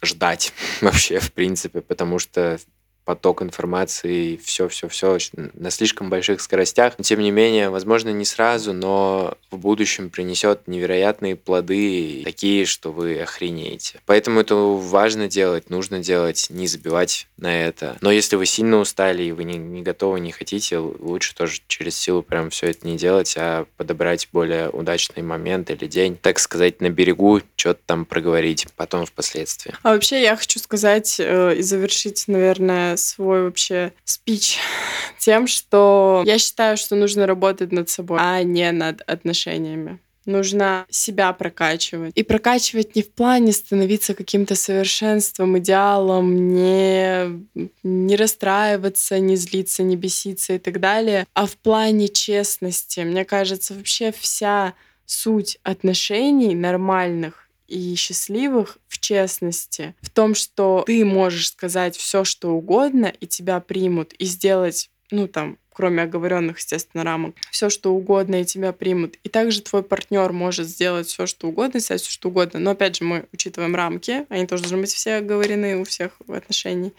ждать 0.03 0.53
вообще, 0.81 1.19
в 1.19 1.33
принципе, 1.33 1.81
потому 1.81 2.21
что 2.21 2.61
поток 3.09 3.41
информации, 3.41 4.37
все-все-все 4.37 5.17
на 5.33 5.71
слишком 5.71 6.11
больших 6.11 6.43
скоростях. 6.43 6.93
Но, 6.99 7.05
тем 7.05 7.21
не 7.21 7.31
менее, 7.31 7.71
возможно, 7.71 8.11
не 8.11 8.27
сразу, 8.27 8.75
но 8.75 9.39
в 9.51 9.57
будущем 9.57 10.11
принесет 10.11 10.69
невероятные 10.69 11.35
плоды, 11.35 12.21
такие, 12.23 12.67
что 12.67 12.93
вы 12.93 13.19
охренеете. 13.19 14.01
Поэтому 14.05 14.41
это 14.41 14.55
важно 14.57 15.27
делать, 15.27 15.71
нужно 15.71 16.01
делать, 16.01 16.49
не 16.51 16.67
забивать 16.67 17.29
на 17.39 17.63
это. 17.63 17.97
Но 18.03 18.13
если 18.13 18.37
вы 18.37 18.45
сильно 18.45 18.77
устали 18.77 19.23
и 19.23 19.33
вы 19.33 19.45
не, 19.45 19.57
не 19.57 19.81
готовы, 19.81 20.21
не 20.21 20.31
хотите, 20.31 20.77
лучше 20.77 21.35
тоже 21.35 21.63
через 21.67 21.97
силу 21.97 22.23
прям 22.23 22.51
все 22.51 22.67
это 22.67 22.87
не 22.87 22.99
делать, 22.99 23.35
а 23.39 23.65
подобрать 23.79 24.29
более 24.35 24.69
удачный 24.69 25.23
момент 25.23 25.71
или 25.71 25.87
день, 25.87 26.19
так 26.21 26.39
сказать, 26.39 26.83
на 26.83 26.91
берегу, 26.91 27.41
что-то 27.57 27.81
там 27.87 28.05
проговорить, 28.05 28.67
потом 28.77 29.07
впоследствии. 29.07 29.73
А 29.83 29.95
вообще 29.95 30.21
я 30.21 30.37
хочу 30.37 30.59
сказать 30.59 31.17
э, 31.19 31.55
и 31.57 31.63
завершить, 31.63 32.25
наверное, 32.27 32.98
свой 32.99 33.45
вообще 33.45 33.93
спич 34.05 34.59
тем, 35.19 35.47
что 35.47 36.23
я 36.27 36.39
считаю, 36.39 36.77
что 36.77 36.97
нужно 36.97 37.27
работать 37.27 37.73
над 37.73 37.89
собой, 37.89 38.19
а 38.21 38.43
не 38.43 38.71
над 38.73 39.03
отношениями. 39.03 39.99
Нужно 40.27 40.85
себя 40.91 41.33
прокачивать. 41.33 42.13
И 42.15 42.23
прокачивать 42.23 42.95
не 42.95 43.03
в 43.03 43.11
плане 43.11 43.51
становиться 43.53 44.13
каким-то 44.13 44.57
совершенством, 44.57 45.57
идеалом, 45.59 46.55
не, 46.55 47.47
не 47.83 48.15
расстраиваться, 48.15 49.19
не 49.21 49.37
злиться, 49.37 49.83
не 49.83 49.97
беситься 49.97 50.53
и 50.53 50.59
так 50.59 50.81
далее, 50.81 51.27
а 51.33 51.47
в 51.47 51.57
плане 51.57 52.09
честности. 52.09 53.01
Мне 53.01 53.25
кажется, 53.25 53.73
вообще 53.73 54.13
вся 54.13 54.75
суть 55.07 55.59
отношений 55.63 56.55
нормальных 56.55 57.48
и 57.69 57.95
счастливых 57.95 58.79
в 58.89 58.99
честности, 58.99 59.95
в 60.01 60.11
том, 60.11 60.35
что 60.35 60.83
ты 60.87 61.05
можешь 61.05 61.51
сказать 61.51 61.97
все, 61.97 62.25
что 62.25 62.51
угодно, 62.51 63.07
и 63.07 63.27
тебя 63.27 63.61
примут, 63.61 64.15
и 64.15 64.25
сделать, 64.25 64.91
ну 65.11 65.29
там, 65.29 65.59
кроме 65.79 66.03
оговоренных, 66.03 66.59
естественно, 66.59 67.05
рамок, 67.05 67.37
все, 67.53 67.71
что 67.71 67.95
угодно, 67.95 68.41
и 68.41 68.45
тебя 68.45 68.73
примут. 68.73 69.15
И 69.23 69.29
также 69.29 69.63
твой 69.63 69.85
партнер 69.85 70.33
может 70.33 70.67
сделать 70.67 71.07
все, 71.07 71.27
что 71.27 71.47
угодно, 71.47 71.79
сделать 71.79 72.03
все, 72.03 72.11
что 72.11 72.31
угодно. 72.31 72.59
Но 72.59 72.73
опять 72.73 72.97
же, 72.97 73.05
мы 73.05 73.27
учитываем 73.33 73.77
рамки, 73.77 74.27
они 74.29 74.45
тоже 74.49 74.65
должны 74.65 74.79
быть 74.79 74.93
все 74.93 75.19
оговорены 75.19 75.79
у 75.79 75.85
всех 75.85 76.17
в 76.27 76.33
отношениях. 76.33 76.93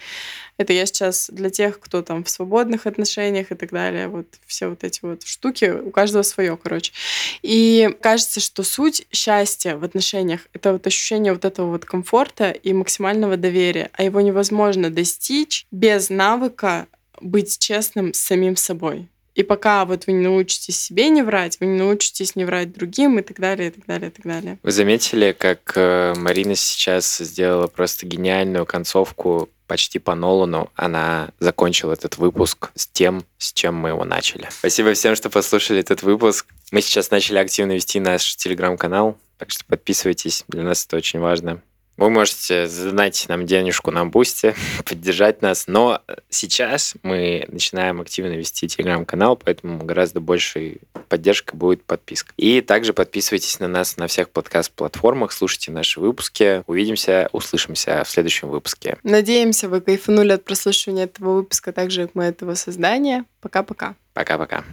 Это 0.56 0.72
я 0.72 0.86
сейчас 0.86 1.30
для 1.30 1.50
тех, 1.50 1.78
кто 1.82 2.02
там 2.02 2.24
в 2.24 2.30
свободных 2.30 2.88
отношениях 2.88 3.52
и 3.52 3.56
так 3.56 3.70
далее. 3.72 4.08
Вот 4.08 4.28
все 4.46 4.70
вот 4.70 4.86
эти 4.86 5.00
вот 5.02 5.24
штуки, 5.24 5.66
у 5.66 5.92
каждого 5.92 6.22
свое, 6.22 6.56
короче. 6.56 6.94
И 7.42 7.94
кажется, 8.00 8.40
что 8.40 8.64
суть 8.64 9.06
счастья 9.12 9.76
в 9.76 9.84
отношениях— 9.84 10.48
это 10.54 10.72
вот 10.72 10.88
ощущение 10.88 11.34
вот 11.34 11.44
этого 11.44 11.72
вот 11.72 11.84
комфорта 11.84 12.52
и 12.52 12.72
максимального 12.72 13.36
доверия. 13.36 13.90
А 13.92 14.04
его 14.04 14.22
невозможно 14.22 14.90
достичь 14.90 15.66
без 15.70 16.10
навыка 16.10 16.88
быть 17.22 17.60
честным 17.60 18.14
с 18.14 18.20
самим 18.20 18.56
собой. 18.56 19.08
И 19.36 19.44
пока 19.44 19.86
вот 19.86 20.06
вы 20.06 20.14
не 20.14 20.24
научитесь 20.24 20.78
себе 20.78 21.10
не 21.10 21.22
врать, 21.22 21.60
вы 21.60 21.68
не 21.68 21.78
научитесь 21.78 22.36
не 22.36 22.44
врать 22.44 22.74
другим 22.74 23.20
и 23.20 23.22
так 23.22 23.40
далее, 23.40 23.70
и 23.70 23.72
так 23.72 23.86
далее, 23.86 24.10
и 24.10 24.12
так 24.12 24.26
далее. 24.26 24.60
Вы 24.64 24.72
заметили, 24.72 25.32
как 25.38 25.74
э, 25.76 26.14
Марина 26.18 26.56
сейчас 26.56 27.20
сделала 27.20 27.68
просто 27.68 28.06
гениальную 28.06 28.66
концовку 28.66 29.48
почти 29.66 30.00
по 30.00 30.16
Нолану. 30.16 30.70
Она 30.76 31.30
закончила 31.40 31.94
этот 31.94 32.18
выпуск 32.18 32.72
с 32.76 32.88
тем, 32.88 33.24
с 33.38 33.54
чем 33.54 33.76
мы 33.76 33.90
его 33.90 34.04
начали. 34.04 34.50
Спасибо 34.52 34.94
всем, 34.94 35.16
что 35.16 35.30
послушали 35.30 35.80
этот 35.80 36.04
выпуск. 36.04 36.48
Мы 36.72 36.82
сейчас 36.82 37.12
начали 37.12 37.38
активно 37.38 37.74
вести 37.74 38.00
наш 38.00 38.36
телеграм-канал, 38.36 39.18
так 39.38 39.52
что 39.52 39.64
подписывайтесь, 39.64 40.44
для 40.50 40.64
нас 40.64 40.86
это 40.86 40.98
очень 40.98 41.20
важно. 41.20 41.62
Вы 42.00 42.10
можете 42.10 42.66
задать 42.70 43.26
нам 43.28 43.46
денежку 43.46 43.92
на 43.92 44.06
бусте, 44.06 44.56
поддержать 44.86 45.42
нас, 45.42 45.68
но 45.68 46.02
сейчас 46.30 46.94
мы 47.04 47.46
начинаем 47.50 48.00
активно 48.00 48.38
вести 48.38 48.70
телеграм-канал, 48.70 49.36
поэтому 49.36 49.84
гораздо 49.84 50.22
большей 50.22 50.80
поддержкой 51.10 51.58
будет 51.58 51.84
подписка. 51.84 52.32
И 52.38 52.62
также 52.62 52.94
подписывайтесь 52.94 53.60
на 53.60 53.68
нас 53.68 53.98
на 53.98 54.08
всех 54.08 54.30
подкаст-платформах, 54.30 55.34
слушайте 55.34 55.72
наши 55.72 56.00
выпуски. 56.00 56.64
Увидимся, 56.68 57.28
услышимся 57.34 58.06
в 58.06 58.10
следующем 58.10 58.48
выпуске. 58.48 58.98
Надеемся, 59.04 59.68
вы 59.68 59.82
кайфанули 59.82 60.32
от 60.32 60.46
прослушивания 60.46 61.04
этого 61.04 61.34
выпуска 61.34 61.74
так 61.74 61.92
же, 61.92 62.04
как 62.04 62.16
мы 62.16 62.24
этого 62.24 62.56
создания. 62.56 63.26
Пока-пока. 63.42 63.96
Пока-пока. 64.14 64.64